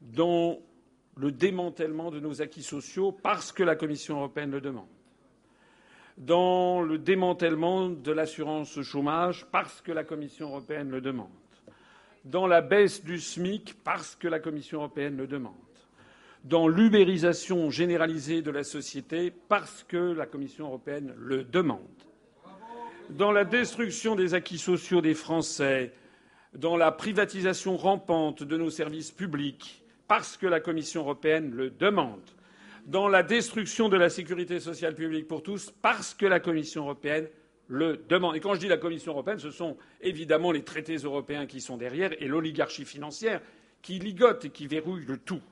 dans 0.00 0.58
le 1.16 1.30
démantèlement 1.30 2.10
de 2.10 2.18
nos 2.18 2.42
acquis 2.42 2.64
sociaux 2.64 3.12
parce 3.12 3.52
que 3.52 3.62
la 3.62 3.76
Commission 3.76 4.16
européenne 4.16 4.50
le 4.50 4.60
demande, 4.60 4.88
dans 6.18 6.82
le 6.82 6.98
démantèlement 6.98 7.88
de 7.88 8.10
l'assurance 8.10 8.82
chômage 8.82 9.46
parce 9.52 9.80
que 9.80 9.92
la 9.92 10.02
Commission 10.02 10.48
européenne 10.48 10.90
le 10.90 11.00
demande, 11.00 11.30
dans 12.24 12.48
la 12.48 12.62
baisse 12.62 13.04
du 13.04 13.20
SMIC 13.20 13.76
parce 13.84 14.16
que 14.16 14.26
la 14.26 14.40
Commission 14.40 14.78
européenne 14.78 15.16
le 15.16 15.28
demande, 15.28 15.54
dans 16.42 16.66
l'ubérisation 16.66 17.70
généralisée 17.70 18.42
de 18.42 18.50
la 18.50 18.64
société 18.64 19.30
parce 19.30 19.84
que 19.84 19.96
la 19.96 20.26
Commission 20.26 20.66
européenne 20.66 21.14
le 21.16 21.44
demande, 21.44 21.86
dans 23.10 23.32
la 23.32 23.44
destruction 23.44 24.14
des 24.14 24.34
acquis 24.34 24.58
sociaux 24.58 25.00
des 25.00 25.14
Français, 25.14 25.92
dans 26.54 26.76
la 26.76 26.92
privatisation 26.92 27.76
rampante 27.76 28.42
de 28.42 28.56
nos 28.56 28.70
services 28.70 29.10
publics, 29.10 29.82
parce 30.08 30.36
que 30.36 30.46
la 30.46 30.60
Commission 30.60 31.02
européenne 31.02 31.50
le 31.52 31.70
demande, 31.70 32.22
dans 32.86 33.08
la 33.08 33.22
destruction 33.22 33.88
de 33.88 33.96
la 33.96 34.08
sécurité 34.08 34.60
sociale 34.60 34.94
publique 34.94 35.28
pour 35.28 35.42
tous, 35.42 35.72
parce 35.82 36.14
que 36.14 36.26
la 36.26 36.40
Commission 36.40 36.82
européenne 36.82 37.28
le 37.68 38.04
demande. 38.08 38.36
Et 38.36 38.40
quand 38.40 38.54
je 38.54 38.60
dis 38.60 38.68
la 38.68 38.76
Commission 38.76 39.12
européenne, 39.12 39.40
ce 39.40 39.50
sont 39.50 39.76
évidemment 40.00 40.52
les 40.52 40.62
traités 40.62 40.96
européens 40.96 41.46
qui 41.46 41.60
sont 41.60 41.76
derrière 41.76 42.10
et 42.22 42.28
l'oligarchie 42.28 42.84
financière 42.84 43.40
qui 43.82 43.98
ligote 43.98 44.44
et 44.44 44.50
qui 44.50 44.66
verrouille 44.66 45.04
le 45.04 45.18
tout. 45.18 45.42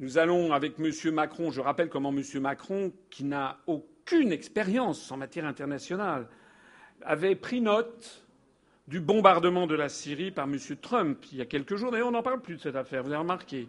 Nous 0.00 0.18
allons, 0.18 0.52
avec 0.52 0.74
M. 0.80 0.90
Macron, 1.12 1.52
je 1.52 1.60
rappelle 1.60 1.88
comment 1.88 2.12
M. 2.12 2.22
Macron, 2.40 2.92
qui 3.10 3.22
n'a 3.24 3.60
aucune 4.04 4.32
expérience 4.32 5.10
en 5.10 5.16
matière 5.16 5.46
internationale, 5.46 6.28
avait 7.02 7.34
pris 7.34 7.60
note 7.60 8.22
du 8.86 9.00
bombardement 9.00 9.66
de 9.66 9.74
la 9.74 9.88
Syrie 9.88 10.30
par 10.30 10.44
M. 10.44 10.58
Trump 10.82 11.24
il 11.32 11.38
y 11.38 11.40
a 11.40 11.46
quelques 11.46 11.76
jours. 11.76 11.90
D'ailleurs, 11.90 12.08
on 12.08 12.12
n'en 12.12 12.22
parle 12.22 12.42
plus 12.42 12.56
de 12.56 12.60
cette 12.60 12.76
affaire, 12.76 13.02
vous 13.02 13.08
avez 13.08 13.18
remarqué. 13.18 13.66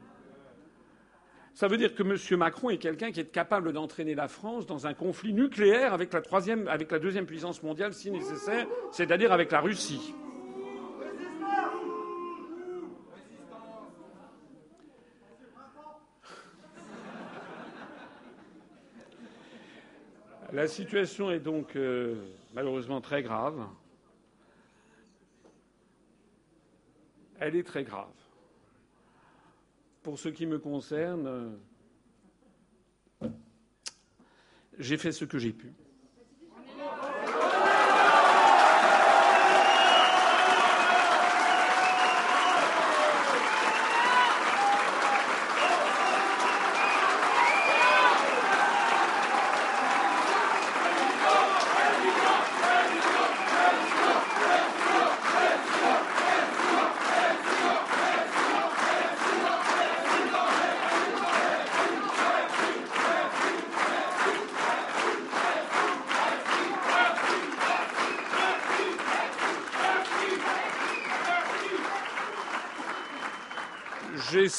Ça 1.54 1.70
veut 1.70 1.78
dire 1.78 1.96
que 1.96 2.04
M. 2.04 2.38
Macron 2.38 2.70
est 2.70 2.78
quelqu'un 2.78 3.12
qui 3.12 3.22
est 3.22 3.32
capable 3.32 3.72
d'entraîner 3.72 4.14
la 4.14 4.28
France 4.28 4.66
dans 4.66 4.88
un 4.88 4.94
conflit 4.94 5.34
nucléaire 5.34 5.94
avec 5.94 6.12
la, 6.12 6.22
troisième, 6.22 6.68
avec 6.68 6.92
la 6.92 7.00
deuxième 7.00 7.26
puissance 7.26 7.64
mondiale 7.64 7.94
si 7.94 8.12
nécessaire, 8.12 8.68
c'est-à-dire 8.92 9.32
avec 9.32 9.52
la 9.52 9.62
Russie. 9.62 10.14
La 20.56 20.70
situation 20.70 21.32
est 21.32 21.42
donc 21.42 21.76
euh, 21.76 22.16
malheureusement 22.54 23.02
très 23.02 23.22
grave. 23.22 23.68
elle 27.42 27.58
est 27.58 27.64
très 27.64 27.84
grave. 27.84 28.08
Pour 30.02 30.18
ce 30.18 30.30
qui 30.30 30.46
me 30.46 30.58
concerne, 30.58 31.60
j'ai 34.80 34.98
fait 34.98 35.12
ce 35.12 35.26
que 35.26 35.38
j'ai 35.38 35.52
pu. 35.52 35.74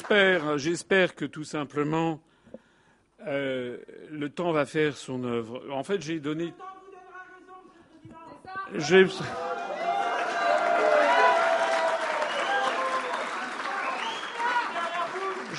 J'espère, 0.08 0.58
j'espère 0.58 1.14
que 1.16 1.24
tout 1.24 1.42
simplement 1.42 2.20
euh, 3.26 3.78
le 4.08 4.30
temps 4.30 4.52
va 4.52 4.64
faire 4.64 4.96
son 4.96 5.24
œuvre. 5.24 5.64
En 5.72 5.82
fait, 5.82 6.00
j'ai 6.00 6.20
donné. 6.20 6.54
Je 8.78 9.06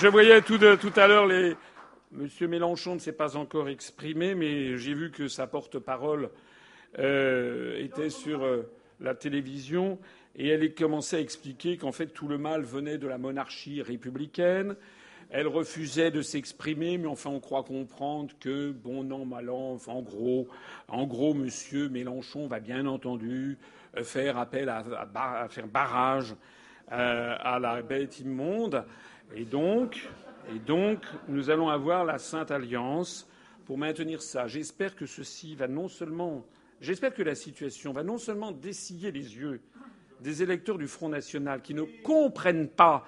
voyais 0.07 0.41
tout, 0.41 0.59
tout 0.59 0.93
à 0.95 1.07
l'heure 1.07 1.25
les. 1.25 1.57
Monsieur 2.13 2.47
Mélenchon 2.47 2.93
ne 2.93 2.99
s'est 2.99 3.11
pas 3.11 3.35
encore 3.35 3.67
exprimé, 3.67 4.33
mais 4.33 4.77
j'ai 4.77 4.93
vu 4.93 5.11
que 5.11 5.27
sa 5.27 5.45
porte-parole 5.45 6.29
euh, 6.99 7.83
était 7.83 8.09
sur 8.09 8.45
euh, 8.45 8.61
la 9.01 9.13
télévision 9.13 9.99
et 10.37 10.49
elle 10.49 10.73
commençait 10.73 11.17
à 11.17 11.19
expliquer 11.19 11.77
qu'en 11.77 11.91
fait 11.91 12.07
tout 12.07 12.27
le 12.27 12.37
mal 12.37 12.61
venait 12.61 12.97
de 12.97 13.07
la 13.07 13.17
monarchie 13.17 13.81
républicaine, 13.81 14.75
elle 15.29 15.47
refusait 15.47 16.11
de 16.11 16.21
s'exprimer, 16.21 16.97
mais 16.97 17.07
enfin 17.07 17.29
on 17.29 17.39
croit 17.39 17.63
comprendre 17.63 18.33
que 18.39 18.71
bon 18.71 19.11
an 19.11 19.25
mal 19.25 19.49
an, 19.49 19.77
en 19.87 20.01
gros, 20.01 20.47
en 20.87 21.05
gros, 21.05 21.33
Monsieur 21.33 21.89
Mélenchon 21.89 22.47
va 22.47 22.59
bien 22.59 22.85
entendu 22.85 23.57
euh, 23.97 24.03
faire 24.03 24.37
appel 24.37 24.69
à, 24.69 25.47
faire 25.49 25.67
barrage 25.67 26.35
euh, 26.91 27.35
à 27.39 27.59
la 27.59 27.81
bête 27.81 28.19
immonde, 28.19 28.85
et 29.35 29.43
donc, 29.43 30.07
et 30.55 30.59
donc 30.59 30.99
nous 31.27 31.49
allons 31.49 31.67
avoir 31.67 32.05
la 32.05 32.19
Sainte 32.19 32.51
Alliance 32.51 33.27
pour 33.65 33.77
maintenir 33.77 34.21
ça. 34.21 34.47
J'espère 34.47 34.95
que 34.95 35.05
ceci 35.05 35.55
va 35.55 35.67
non 35.67 35.89
seulement, 35.89 36.45
j'espère 36.79 37.13
que 37.13 37.23
la 37.23 37.35
situation 37.35 37.91
va 37.91 38.03
non 38.03 38.17
seulement 38.17 38.53
dessiller 38.53 39.11
les 39.11 39.35
yeux 39.35 39.59
des 40.21 40.43
électeurs 40.43 40.77
du 40.77 40.87
Front 40.87 41.09
national 41.09 41.61
qui 41.61 41.73
ne 41.73 41.83
comprennent 42.03 42.69
pas 42.69 43.05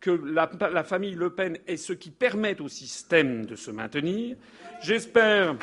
que 0.00 0.10
la, 0.10 0.84
famille 0.84 1.14
Le 1.14 1.30
Pen 1.30 1.58
est 1.66 1.76
ce 1.76 1.92
qui 1.92 2.10
permet 2.10 2.60
au 2.60 2.68
système 2.68 3.46
de 3.46 3.56
se 3.56 3.70
maintenir. 3.70 4.36
J'espère. 4.80 5.56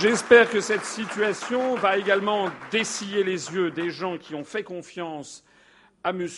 J'espère 0.00 0.48
que 0.50 0.60
cette 0.60 0.84
situation 0.84 1.74
va 1.74 1.98
également 1.98 2.50
dessiller 2.70 3.24
les 3.24 3.52
yeux 3.52 3.70
des 3.70 3.90
gens 3.90 4.16
qui 4.16 4.34
ont 4.34 4.44
fait 4.44 4.62
confiance 4.62 5.44
à 6.04 6.10
M. 6.10 6.28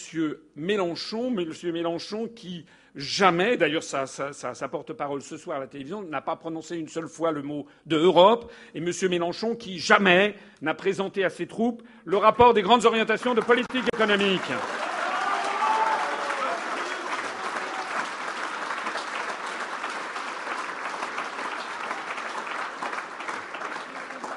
Mélenchon, 0.56 1.36
M. 1.36 1.52
Mélenchon 1.72 2.28
qui 2.28 2.64
jamais, 2.94 3.56
d'ailleurs 3.56 3.82
sa, 3.82 4.68
porte-parole 4.68 5.22
ce 5.22 5.36
soir 5.36 5.56
à 5.56 5.60
la 5.60 5.66
télévision 5.66 6.02
n'a 6.02 6.20
pas 6.20 6.36
prononcé 6.36 6.76
une 6.76 6.88
seule 6.88 7.08
fois 7.08 7.32
le 7.32 7.42
mot 7.42 7.66
de 7.86 7.96
Europe, 7.96 8.50
et 8.74 8.78
M. 8.78 8.90
Mélenchon 9.08 9.54
qui 9.56 9.78
jamais 9.78 10.34
n'a 10.62 10.74
présenté 10.74 11.24
à 11.24 11.30
ses 11.30 11.46
troupes 11.46 11.82
le 12.04 12.16
rapport 12.16 12.54
des 12.54 12.62
grandes 12.62 12.84
orientations 12.84 13.34
de 13.34 13.40
politique 13.40 13.84
économique. 13.92 14.40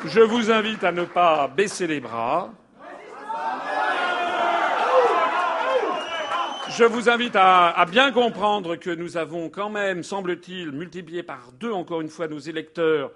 Je 0.06 0.20
vous 0.20 0.52
invite 0.52 0.84
à 0.84 0.92
ne 0.92 1.06
pas 1.06 1.48
baisser 1.48 1.88
les 1.88 2.02
bras. 2.02 2.52
Je 6.76 6.86
vous 6.86 7.08
invite 7.08 7.36
à, 7.36 7.86
bien 7.86 8.12
comprendre 8.12 8.78
que 8.78 8.90
nous 8.90 9.16
avons 9.16 9.52
quand 9.52 9.70
même, 9.70 10.02
semble-t-il, 10.02 10.72
multiplié 10.72 11.22
par 11.22 11.52
deux 11.52 11.72
encore 11.72 12.02
une 12.02 12.10
fois 12.10 12.28
nos 12.28 12.40
électeurs 12.40 13.12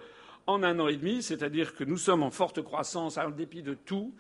en 0.46 0.62
un 0.62 0.80
an 0.80 0.88
et 0.88 0.96
demi, 0.96 1.24
c'est-à-dire 1.24 1.74
que 1.74 1.84
nous 1.84 1.98
sommes 1.98 2.22
en 2.22 2.30
forte 2.30 2.62
croissance 2.62 3.18
en 3.18 3.32
dépit 3.32 3.64
de 3.64 3.74
tout. 3.74 4.14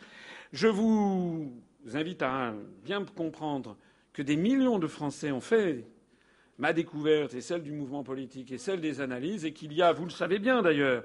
Je 0.54 0.67
vous 0.67 1.54
invite 1.93 2.23
à 2.23 2.56
bien 2.84 3.06
comprendre 3.06 3.78
que 4.12 4.23
des 4.23 4.38
millions 4.38 4.80
de 4.80 4.88
Français 4.88 5.32
ont 5.32 5.41
fait 5.41 5.86
ma 6.58 6.73
découverte 6.73 7.36
et 7.36 7.41
celle 7.41 7.62
du 7.62 7.73
mouvement 7.73 8.04
politique 8.04 8.52
et 8.52 8.58
celle 8.58 8.82
des 8.82 9.02
analyses 9.02 9.45
et 9.45 9.54
qu'il 9.54 9.71
y 9.71 9.84
a, 9.84 9.93
vous 9.93 10.06
le 10.06 10.10
savez 10.10 10.39
bien 10.39 10.63
d'ailleurs, 10.63 11.04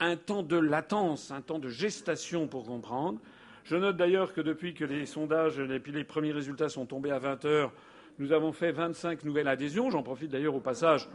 un 0.00 0.16
temps 0.16 0.42
de 0.42 0.58
latence, 0.58 1.30
un 1.30 1.40
temps 1.40 1.58
de 1.58 1.70
gestation 1.70 2.46
pour 2.46 2.64
comprendre. 2.64 3.20
Je 3.64 3.76
note 3.76 3.96
d'ailleurs 3.96 4.32
que 4.32 4.40
depuis 4.40 4.74
que 4.74 4.84
les 4.84 5.06
sondages 5.06 5.58
et 5.58 5.66
les 5.66 6.04
premiers 6.04 6.32
résultats 6.32 6.68
sont 6.68 6.86
tombés 6.86 7.10
à 7.10 7.18
20 7.18 7.44
heures, 7.44 7.72
nous 8.18 8.32
avons 8.32 8.52
fait 8.52 8.72
25 8.72 9.24
nouvelles 9.24 9.48
adhésions. 9.48 9.90
J'en 9.90 10.02
profite 10.02 10.30
d'ailleurs 10.30 10.54
au 10.54 10.60
passage. 10.60 11.08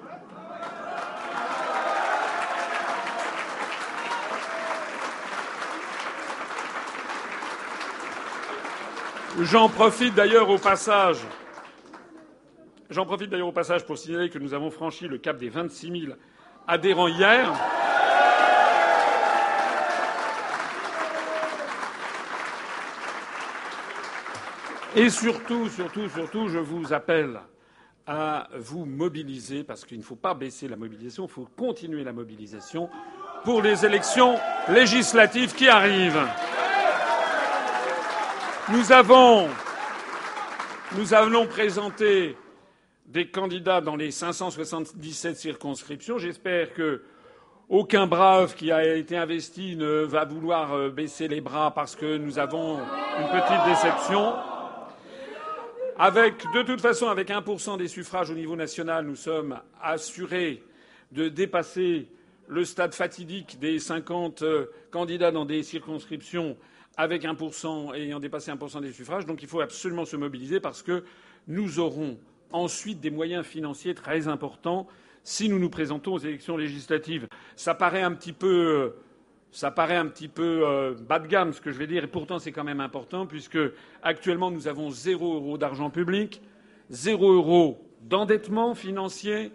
J'en 9.41 9.67
profite 9.67 10.15
d'ailleurs 10.15 10.49
au 10.49 10.57
passage. 10.57 11.17
J'en 12.89 13.05
profite 13.05 13.29
d'ailleurs 13.29 13.49
au 13.49 13.51
passage 13.51 13.85
pour 13.85 13.97
signaler 13.97 14.29
que 14.29 14.39
nous 14.39 14.53
avons 14.53 14.71
franchi 14.71 15.07
le 15.07 15.17
cap 15.17 15.37
des 15.37 15.49
26 15.49 16.05
000 16.05 16.13
adhérents 16.67 17.09
hier. 17.09 17.51
Et 24.95 25.09
surtout, 25.09 25.67
surtout, 25.67 26.07
surtout, 26.07 26.47
je 26.47 26.57
vous 26.57 26.93
appelle 26.93 27.37
à 28.07 28.47
vous 28.55 28.85
mobiliser, 28.85 29.65
parce 29.65 29.83
qu'il 29.83 29.97
ne 29.97 30.03
faut 30.03 30.15
pas 30.15 30.33
baisser 30.33 30.69
la 30.69 30.77
mobilisation, 30.77 31.25
il 31.25 31.31
faut 31.31 31.49
continuer 31.57 32.05
la 32.05 32.13
mobilisation 32.13 32.89
pour 33.43 33.61
les 33.61 33.85
élections 33.85 34.35
législatives 34.69 35.53
qui 35.53 35.67
arrivent. 35.67 36.25
Nous 38.69 38.91
avons, 38.93 39.49
nous 40.95 41.45
présenter 41.45 42.37
des 43.05 43.27
candidats 43.27 43.81
dans 43.81 43.97
les 43.97 44.11
577 44.11 45.35
circonscriptions. 45.35 46.19
J'espère 46.19 46.73
que 46.73 47.03
aucun 47.67 48.07
brave 48.07 48.55
qui 48.55 48.71
a 48.71 48.95
été 48.95 49.17
investi 49.17 49.75
ne 49.75 50.05
va 50.05 50.23
vouloir 50.23 50.73
euh, 50.73 50.89
baisser 50.89 51.27
les 51.27 51.41
bras 51.41 51.71
parce 51.73 51.95
que 51.95 52.17
nous 52.17 52.39
avons 52.39 52.77
une 53.19 53.27
petite 53.27 53.65
déception. 53.65 54.35
De 55.97 56.61
toute 56.63 56.81
façon, 56.81 57.07
avec 57.07 57.29
1% 57.29 57.77
des 57.77 57.87
suffrages 57.87 58.29
au 58.29 58.33
niveau 58.33 58.57
national, 58.57 59.05
nous 59.05 59.15
sommes 59.15 59.57
assurés 59.81 60.61
de 61.13 61.29
dépasser 61.29 62.09
le 62.49 62.65
stade 62.65 62.93
fatidique 62.93 63.59
des 63.59 63.79
50 63.79 64.41
euh, 64.41 64.65
candidats 64.91 65.31
dans 65.31 65.45
des 65.45 65.63
circonscriptions 65.63 66.57
avec 66.97 67.23
1% 67.23 67.95
ayant 67.95 68.19
dépassé 68.19 68.51
1% 68.51 68.81
des 68.81 68.91
suffrages. 68.91 69.25
Donc 69.25 69.41
il 69.41 69.47
faut 69.47 69.61
absolument 69.61 70.03
se 70.03 70.17
mobiliser 70.17 70.59
parce 70.59 70.83
que 70.83 71.05
nous 71.47 71.79
aurons 71.79 72.17
ensuite 72.51 72.99
des 72.99 73.09
moyens 73.09 73.45
financiers 73.45 73.95
très 73.95 74.27
importants 74.27 74.87
si 75.23 75.47
nous 75.47 75.59
nous 75.59 75.69
présentons 75.69 76.13
aux 76.15 76.19
élections 76.19 76.57
législatives. 76.57 77.25
Ça 77.55 77.73
paraît 77.73 78.03
un 78.03 78.11
petit 78.11 78.33
peu 78.33 78.47
euh, 78.47 78.89
ça 79.55 79.71
paraît 79.71 79.95
un 79.95 80.07
petit 80.07 80.27
peu 80.27 80.67
euh, 80.67 80.95
bas 80.95 81.17
de 81.17 81.27
gamme 81.27 81.53
ce 81.53 81.61
que 81.61 81.71
je 81.71 81.79
vais 81.79 81.87
dire, 81.87 82.03
et 82.03 82.07
pourtant 82.07 82.39
c'est 82.39 82.51
quand 82.51 82.65
même 82.65 82.81
important, 82.81 83.25
puisque 83.25 83.57
actuellement 84.03 84.51
nous 84.51 84.67
avons 84.67 84.89
zéro 84.89 85.35
euro 85.35 85.57
d'argent 85.57 85.89
public, 85.89 86.41
zéro 86.89 87.31
euro 87.31 87.81
d'endettement 88.01 88.75
financier. 88.75 89.53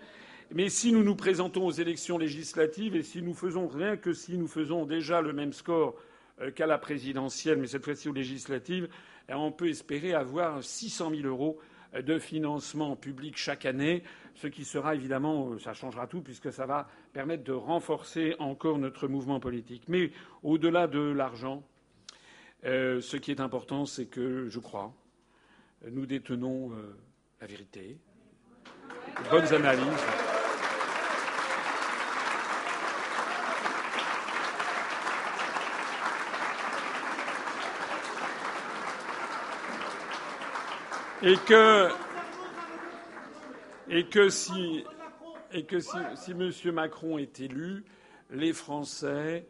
Mais 0.53 0.71
si 0.71 0.91
nous 0.93 1.05
nous 1.05 1.17
présentons 1.17 1.67
aux 1.67 1.71
élections 1.71 2.17
législatives 2.17 2.97
et 2.97 3.03
si 3.03 3.21
nous 3.21 3.35
faisons 3.35 3.69
rien 3.69 3.99
que 3.99 4.15
si 4.15 4.39
nous 4.39 4.49
faisons 4.49 4.87
déjà 4.87 5.21
le 5.21 5.35
même 5.35 5.53
score 5.53 5.95
euh, 6.41 6.51
qu'à 6.51 6.67
la 6.67 6.79
présidentielle, 6.79 7.59
mais 7.59 7.67
cette 7.67 7.85
fois-ci 7.85 8.09
aux 8.09 8.15
législatives, 8.15 8.89
eh, 9.29 9.35
on 9.35 9.53
peut 9.53 9.69
espérer 9.69 10.15
avoir 10.15 10.65
600 10.65 11.11
000 11.11 11.29
euros 11.29 11.59
de 11.93 12.19
financement 12.19 12.97
public 12.97 13.37
chaque 13.37 13.67
année, 13.67 14.03
ce 14.35 14.47
qui 14.47 14.65
sera 14.65 14.95
évidemment, 14.95 15.51
euh, 15.51 15.59
ça 15.59 15.73
changera 15.75 16.07
tout 16.07 16.21
puisque 16.23 16.53
ça 16.53 16.67
va 16.67 16.89
permettre 17.13 17.45
de 17.45 17.53
renforcer 17.53 18.35
encore 18.39 18.79
notre 18.79 19.09
mouvement 19.09 19.41
politique. 19.41 19.85
Mais 19.89 20.11
au-delà 20.43 20.87
de 20.87 21.01
l'argent, 21.01 21.63
euh, 22.65 23.01
ce 23.01 23.17
qui 23.17 23.31
est 23.31 23.41
important, 23.41 23.87
c'est 23.87 24.07
que, 24.07 24.49
je 24.49 24.59
crois, 24.59 24.93
nous 25.91 26.07
détenons 26.07 26.73
euh, 26.73 26.95
la 27.41 27.47
vérité, 27.47 27.99
de 29.25 29.31
bonnes 29.31 29.53
analyses. 29.55 30.05
et 41.23 41.37
que 41.47 41.91
et 43.91 44.05
que 44.05 44.29
si 44.29 44.85
et 45.53 45.65
que 45.65 45.81
si, 45.81 45.97
M. 46.31 46.53
Macron 46.73 47.19
est 47.19 47.41
élu, 47.41 47.85
les 48.31 48.53
Français 48.53 49.45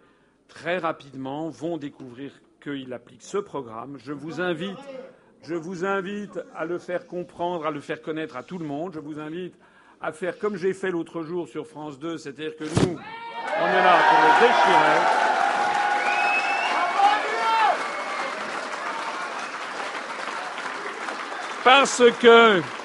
très 0.48 0.78
rapidement 0.78 1.50
vont 1.50 1.76
découvrir 1.76 2.32
qu'il 2.62 2.92
applique 2.94 3.22
ce 3.22 3.36
programme. 3.36 3.98
Je 4.02 4.12
vous 4.12 4.40
invite 4.40 4.78
je 5.42 5.54
vous 5.54 5.84
invite 5.86 6.38
à 6.54 6.66
le 6.66 6.78
faire 6.78 7.06
comprendre, 7.06 7.66
à 7.66 7.70
le 7.70 7.80
faire 7.80 8.02
connaître 8.02 8.36
à 8.36 8.42
tout 8.42 8.58
le 8.58 8.64
monde. 8.66 8.92
Je 8.94 9.00
vous 9.00 9.18
invite 9.18 9.54
à 10.00 10.12
faire 10.12 10.38
comme 10.38 10.56
j'ai 10.56 10.74
fait 10.74 10.90
l'autre 10.90 11.22
jour 11.22 11.48
sur 11.48 11.66
France 11.66 11.98
2, 11.98 12.18
c'est-à-dire 12.18 12.56
que 12.56 12.64
nous, 12.64 12.98
on 12.98 13.66
est 13.66 13.82
là 13.82 13.98
pour 14.08 14.18
le 14.22 14.40
déchirer. 14.40 15.20
Parce 21.64 22.02
que 22.20 22.79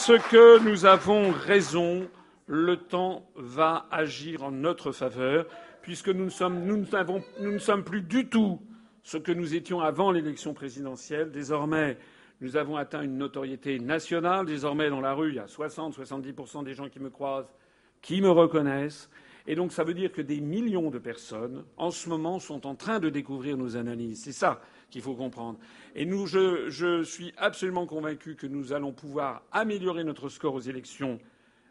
Parce 0.00 0.18
que 0.30 0.58
nous 0.60 0.86
avons 0.86 1.30
raison, 1.30 2.08
le 2.46 2.78
temps 2.78 3.28
va 3.36 3.86
agir 3.90 4.42
en 4.44 4.50
notre 4.50 4.92
faveur, 4.92 5.44
puisque 5.82 6.08
nous 6.08 6.24
ne 6.24 6.30
sommes, 6.30 7.84
plus 7.84 8.00
du 8.00 8.26
tout 8.26 8.62
ce 9.02 9.18
que 9.18 9.30
nous 9.30 9.54
étions 9.54 9.80
avant 9.80 10.10
l'élection 10.10 10.54
présidentielle. 10.54 11.30
Désormais, 11.30 11.98
nous 12.40 12.56
avons 12.56 12.76
atteint 12.76 13.02
une 13.02 13.18
notoriété 13.18 13.78
nationale. 13.78 14.46
Désormais, 14.46 14.88
dans 14.88 15.02
la 15.02 15.12
rue, 15.12 15.32
il 15.32 15.34
y 15.34 15.38
a 15.38 15.44
60-70% 15.44 16.64
des 16.64 16.72
gens 16.72 16.88
qui 16.88 16.98
me 16.98 17.10
croisent, 17.10 17.52
qui 18.00 18.22
me 18.22 18.30
reconnaissent. 18.30 19.10
Et 19.46 19.54
donc, 19.54 19.70
ça 19.70 19.84
veut 19.84 19.94
dire 19.94 20.12
que 20.12 20.22
des 20.22 20.40
millions 20.40 20.88
de 20.88 20.98
personnes, 20.98 21.62
en 21.76 21.90
ce 21.90 22.08
moment, 22.08 22.38
sont 22.38 22.66
en 22.66 22.74
train 22.74 23.00
de 23.00 23.10
découvrir 23.10 23.58
nos 23.58 23.76
analyses. 23.76 24.22
C'est 24.22 24.32
ça 24.32 24.62
qu'il 24.90 25.02
faut 25.02 25.14
comprendre. 25.14 25.58
Et 25.94 26.04
nous, 26.04 26.26
je, 26.26 27.02
suis 27.04 27.32
absolument 27.36 27.86
convaincu 27.86 28.34
que 28.34 28.46
nous 28.46 28.72
allons 28.72 28.92
pouvoir 28.92 29.42
améliorer 29.52 30.04
notre 30.04 30.28
score 30.28 30.54
aux 30.54 30.60
élections 30.60 31.18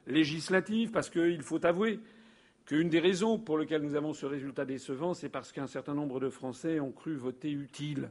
législatives, 0.08 0.91
parce 0.91 1.10
qu'il 1.10 1.41
faut 1.41 1.63
avouer 1.65 1.99
qu'une 2.65 2.89
des 2.89 2.99
raisons 2.99 3.38
pour 3.38 3.58
lesquelles 3.58 3.82
nous 3.82 3.95
avons 3.95 4.13
ce 4.13 4.25
résultat 4.25 4.65
décevant, 4.65 5.13
c'est 5.13 5.29
parce 5.29 5.51
qu'un 5.51 5.67
certain 5.67 5.93
nombre 5.93 6.19
de 6.19 6.29
Français 6.29 6.79
ont 6.79 6.91
cru 6.91 7.15
voter 7.15 7.51
utile. 7.51 8.10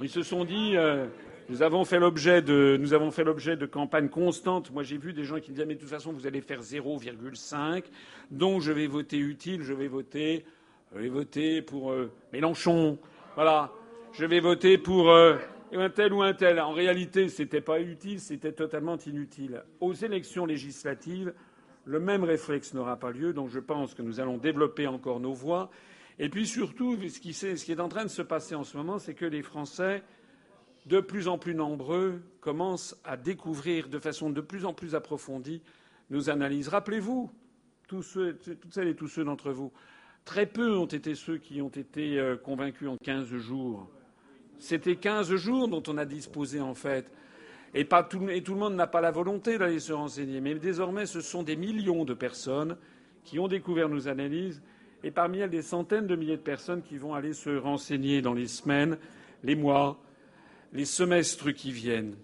Ils 0.00 0.08
se 0.08 0.22
sont 0.22 0.44
dit 0.44 0.76
euh, 0.76 1.06
nous 1.48 1.62
avons 1.62 1.84
fait 1.84 1.98
l'objet 1.98 2.40
de 2.40 2.76
nous 2.78 2.92
avons 2.92 3.10
fait 3.10 3.24
l'objet 3.24 3.56
de 3.56 3.66
campagnes 3.66 4.08
constantes. 4.08 4.70
Moi, 4.70 4.84
j'ai 4.84 4.96
vu 4.96 5.12
des 5.12 5.24
gens 5.24 5.40
qui 5.40 5.50
disaient 5.50 5.66
mais 5.66 5.74
de 5.74 5.80
toute 5.80 5.88
façon 5.88 6.12
vous 6.12 6.26
allez 6.26 6.40
faire 6.40 6.60
0,5, 6.60 7.84
donc 8.30 8.62
je 8.62 8.70
vais 8.70 8.86
voter 8.86 9.18
utile, 9.18 9.62
je 9.62 9.72
vais 9.72 9.88
voter, 9.88 10.44
je 10.94 11.00
vais 11.00 11.08
voter 11.08 11.62
pour 11.62 11.90
euh, 11.90 12.12
Mélenchon. 12.32 12.98
Voilà 13.34 13.72
je 14.12 14.24
vais 14.24 14.40
voter 14.40 14.78
pour 14.78 15.10
euh, 15.10 15.36
un 15.72 15.90
tel 15.90 16.12
ou 16.12 16.22
un 16.22 16.34
tel. 16.34 16.60
En 16.60 16.72
réalité, 16.72 17.28
ce 17.28 17.42
n'était 17.42 17.60
pas 17.60 17.80
utile, 17.80 18.20
c'était 18.20 18.52
totalement 18.52 18.96
inutile. 18.98 19.62
Aux 19.80 19.92
élections 19.92 20.46
législatives, 20.46 21.32
le 21.84 22.00
même 22.00 22.24
réflexe 22.24 22.74
n'aura 22.74 22.96
pas 22.96 23.10
lieu, 23.10 23.32
donc 23.32 23.48
je 23.50 23.60
pense 23.60 23.94
que 23.94 24.02
nous 24.02 24.20
allons 24.20 24.38
développer 24.38 24.86
encore 24.86 25.20
nos 25.20 25.32
voix. 25.32 25.70
Et 26.18 26.28
puis 26.28 26.46
surtout, 26.46 26.96
ce 27.08 27.20
qui, 27.20 27.72
est 27.72 27.80
en 27.80 27.88
train 27.88 28.04
de 28.04 28.10
se 28.10 28.22
passer 28.22 28.54
en 28.54 28.64
ce 28.64 28.76
moment, 28.76 28.98
c'est 28.98 29.14
que 29.14 29.24
les 29.24 29.42
Français, 29.42 30.02
de 30.86 31.00
plus 31.00 31.28
en 31.28 31.38
plus 31.38 31.54
nombreux, 31.54 32.20
commencent 32.40 33.00
à 33.04 33.16
découvrir 33.16 33.88
de 33.88 33.98
façon 33.98 34.30
de 34.30 34.40
plus 34.40 34.64
en 34.64 34.74
plus 34.74 34.94
approfondie 34.94 35.62
nos 36.10 36.28
analyses. 36.28 36.68
Rappelez-vous, 36.68 37.30
toutes 37.86 38.04
celles 38.04 38.88
et 38.88 38.96
tous 38.96 39.08
ceux 39.08 39.24
d'entre 39.24 39.52
vous, 39.52 39.72
très 40.24 40.46
peu 40.46 40.76
ont 40.76 40.86
été 40.86 41.14
ceux 41.14 41.38
qui 41.38 41.62
ont 41.62 41.68
été 41.68 42.18
euh, 42.18 42.36
convaincus 42.36 42.88
en 42.88 42.96
15 42.96 43.28
jours. 43.36 43.88
C'était 44.58 44.96
15 44.96 45.34
jours 45.36 45.68
dont 45.68 45.82
on 45.86 45.98
a 45.98 46.04
disposé, 46.04 46.60
en 46.60 46.74
fait. 46.74 47.10
Et, 47.74 47.86
tout, 47.86 48.18
le 48.18 48.54
monde 48.54 48.74
n'a 48.74 48.86
pas 48.86 49.00
la 49.00 49.10
volonté 49.10 49.58
d'aller 49.58 49.80
se 49.80 49.92
renseigner. 49.92 50.40
Mais 50.40 50.54
désormais, 50.54 51.06
ce 51.06 51.20
sont 51.20 51.42
des 51.42 51.56
millions 51.56 52.04
de 52.04 52.14
personnes 52.14 52.76
qui 53.24 53.38
ont 53.38 53.48
découvert 53.48 53.88
nos 53.88 54.08
analyses, 54.08 54.62
et 55.04 55.10
parmi 55.10 55.38
elles, 55.38 55.50
des 55.50 55.62
centaines 55.62 56.06
de 56.06 56.16
milliers 56.16 56.36
de 56.36 56.42
personnes 56.42 56.82
qui 56.82 56.96
vont 56.96 57.14
aller 57.14 57.34
se 57.34 57.50
renseigner 57.50 58.22
dans 58.22 58.34
les 58.34 58.48
semaines, 58.48 58.98
les 59.44 59.54
mois, 59.54 60.00
les 60.72 60.86
semestres 60.86 61.52
qui 61.52 61.70
viennent. 61.70 62.16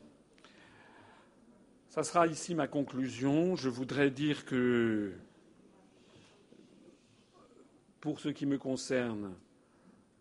Ça 1.88 2.02
sera 2.02 2.26
ici 2.26 2.54
ma 2.54 2.66
conclusion. 2.66 3.54
Je 3.54 3.68
voudrais 3.68 4.10
dire 4.10 4.44
que, 4.44 5.12
pour 8.00 8.18
ce 8.18 8.30
qui 8.30 8.46
me 8.46 8.58
concerne, 8.58 9.34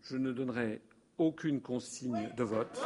je 0.02 0.16
ne 0.16 0.32
donnerai 0.32 0.80
aucune 1.18 1.60
consigne 1.60 2.30
de 2.36 2.44
vote. 2.44 2.80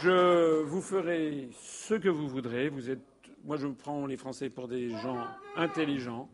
Je 0.00 0.62
vous 0.62 0.80
ferai 0.80 1.48
ce 1.52 1.94
que 1.94 2.08
vous 2.08 2.28
voudrez. 2.28 2.68
Vous 2.68 2.88
êtes, 2.88 3.00
moi, 3.44 3.56
je 3.56 3.66
prends 3.66 4.06
les 4.06 4.16
Français 4.16 4.48
pour 4.48 4.68
des 4.68 4.90
gens 4.90 5.26
intelligents. 5.56 6.30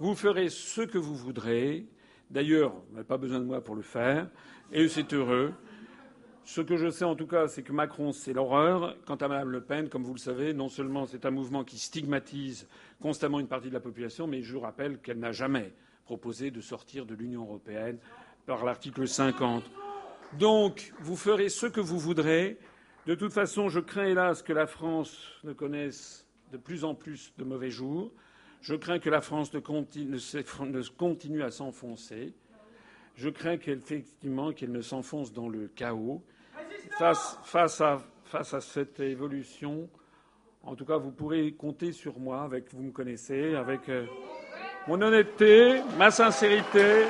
Vous 0.00 0.14
ferez 0.14 0.48
ce 0.48 0.80
que 0.80 0.98
vous 0.98 1.14
voudrez. 1.14 1.86
D'ailleurs, 2.30 2.74
on 2.92 2.96
n'a 2.96 3.04
pas 3.04 3.18
besoin 3.18 3.40
de 3.40 3.44
moi 3.44 3.60
pour 3.60 3.74
le 3.74 3.82
faire, 3.82 4.28
et 4.72 4.88
c'est 4.88 5.12
heureux. 5.12 5.52
Ce 6.44 6.60
que 6.60 6.76
je 6.76 6.90
sais 6.90 7.04
en 7.04 7.14
tout 7.14 7.26
cas, 7.26 7.48
c'est 7.48 7.62
que 7.62 7.72
Macron, 7.72 8.12
c'est 8.12 8.32
l'horreur. 8.32 8.96
Quant 9.04 9.16
à 9.16 9.28
Mme 9.28 9.50
Le 9.50 9.60
Pen, 9.60 9.88
comme 9.88 10.04
vous 10.04 10.14
le 10.14 10.18
savez, 10.18 10.52
non 10.52 10.68
seulement 10.68 11.06
c'est 11.06 11.26
un 11.26 11.30
mouvement 11.30 11.64
qui 11.64 11.78
stigmatise 11.78 12.68
constamment 13.00 13.40
une 13.40 13.46
partie 13.46 13.68
de 13.68 13.74
la 13.74 13.80
population, 13.80 14.26
mais 14.26 14.42
je 14.42 14.56
rappelle 14.56 14.98
qu'elle 14.98 15.18
n'a 15.18 15.32
jamais 15.32 15.72
proposé 16.04 16.50
de 16.50 16.60
sortir 16.60 17.06
de 17.06 17.14
l'Union 17.14 17.42
européenne 17.42 17.98
par 18.46 18.64
l'article 18.64 19.06
50. 19.06 19.62
Donc, 20.38 20.92
vous 21.00 21.16
ferez 21.16 21.48
ce 21.48 21.66
que 21.66 21.80
vous 21.80 21.98
voudrez. 21.98 22.58
De 23.06 23.14
toute 23.14 23.32
façon, 23.32 23.68
je 23.68 23.80
crains 23.80 24.06
hélas 24.06 24.42
que 24.42 24.52
la 24.52 24.66
France 24.66 25.28
ne 25.44 25.52
connaisse 25.52 26.26
de 26.52 26.56
plus 26.56 26.84
en 26.84 26.94
plus 26.94 27.32
de 27.38 27.44
mauvais 27.44 27.70
jours. 27.70 28.12
Je 28.60 28.74
crains 28.74 28.98
que 28.98 29.08
la 29.08 29.20
France 29.20 29.52
ne 29.54 29.60
continue, 29.60 31.42
à 31.42 31.50
s'enfoncer. 31.50 32.34
Je 33.16 33.28
crains 33.30 33.56
qu'effectivement 33.56 34.52
qu'elle 34.52 34.72
ne 34.72 34.82
s'enfonce 34.82 35.32
dans 35.32 35.48
le 35.48 35.68
chaos. 35.68 36.22
Face, 36.98 37.80
à, 37.80 38.60
cette 38.60 39.00
évolution, 39.00 39.88
en 40.62 40.74
tout 40.74 40.84
cas, 40.84 40.98
vous 40.98 41.10
pourrez 41.10 41.52
compter 41.52 41.92
sur 41.92 42.18
moi, 42.18 42.42
avec 42.42 42.72
vous 42.74 42.82
me 42.82 42.92
connaissez, 42.92 43.54
avec 43.54 43.88
euh, 43.88 44.04
mon 44.86 45.00
honnêteté, 45.00 45.80
ma 45.98 46.10
sincérité, 46.10 47.06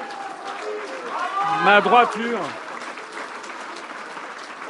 ma 1.64 1.80
droiture 1.80 2.40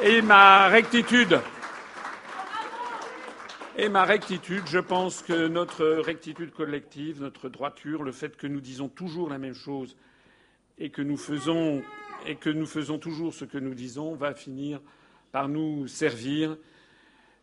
et 0.03 0.23
ma 0.23 0.69
rectitude. 0.69 1.39
Et 3.83 3.89
ma 3.89 4.05
rectitude, 4.05 4.65
je 4.67 4.79
pense 4.79 5.23
que 5.23 5.49
notre 5.49 5.87
rectitude 5.87 6.51
collective, 6.51 7.23
notre 7.23 7.49
droiture, 7.49 8.03
le 8.03 8.13
fait 8.13 8.37
que 8.37 8.47
nous 8.47 8.61
disons 8.61 8.91
toujours 8.91 9.31
la 9.31 9.39
même 9.39 9.55
chose 9.55 9.97
et 10.77 10.91
que 10.91 11.01
nous 11.01 11.17
faisons, 11.17 11.83
et 12.27 12.37
que 12.37 12.51
nous 12.51 12.67
faisons 12.67 12.99
toujours 12.99 13.33
ce 13.33 13.47
que 13.47 13.57
nous 13.57 13.73
disons 13.73 14.15
va 14.15 14.35
finir 14.35 14.83
par 15.33 15.49
nous 15.49 15.89
servir. 15.89 16.59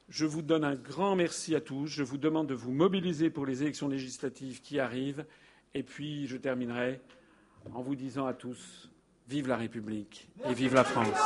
Je 0.10 0.28
vous 0.28 0.44
donne 0.44 0.64
un 0.64 0.76
grand 0.76 1.16
merci 1.16 1.56
à 1.56 1.60
tous. 1.60 1.88
Je 1.88 2.04
vous 2.04 2.20
demande 2.20 2.46
de 2.46 2.54
vous 2.54 2.72
mobiliser 2.72 3.32
pour 3.32 3.48
les 3.48 3.64
élections 3.64 3.88
législatives 3.88 4.62
qui 4.62 4.80
arrivent. 4.80 5.26
Et 5.74 5.82
puis, 5.82 6.28
je 6.28 6.38
terminerai 6.38 7.02
en 7.74 7.82
vous 7.82 7.96
disant 7.96 8.28
à 8.28 8.36
tous 8.36 8.92
Vive 9.28 9.48
la 9.48 9.58
République 9.58 10.30
et 10.48 10.54
vive 10.54 10.76
la 10.76 10.84
France. 10.84 11.18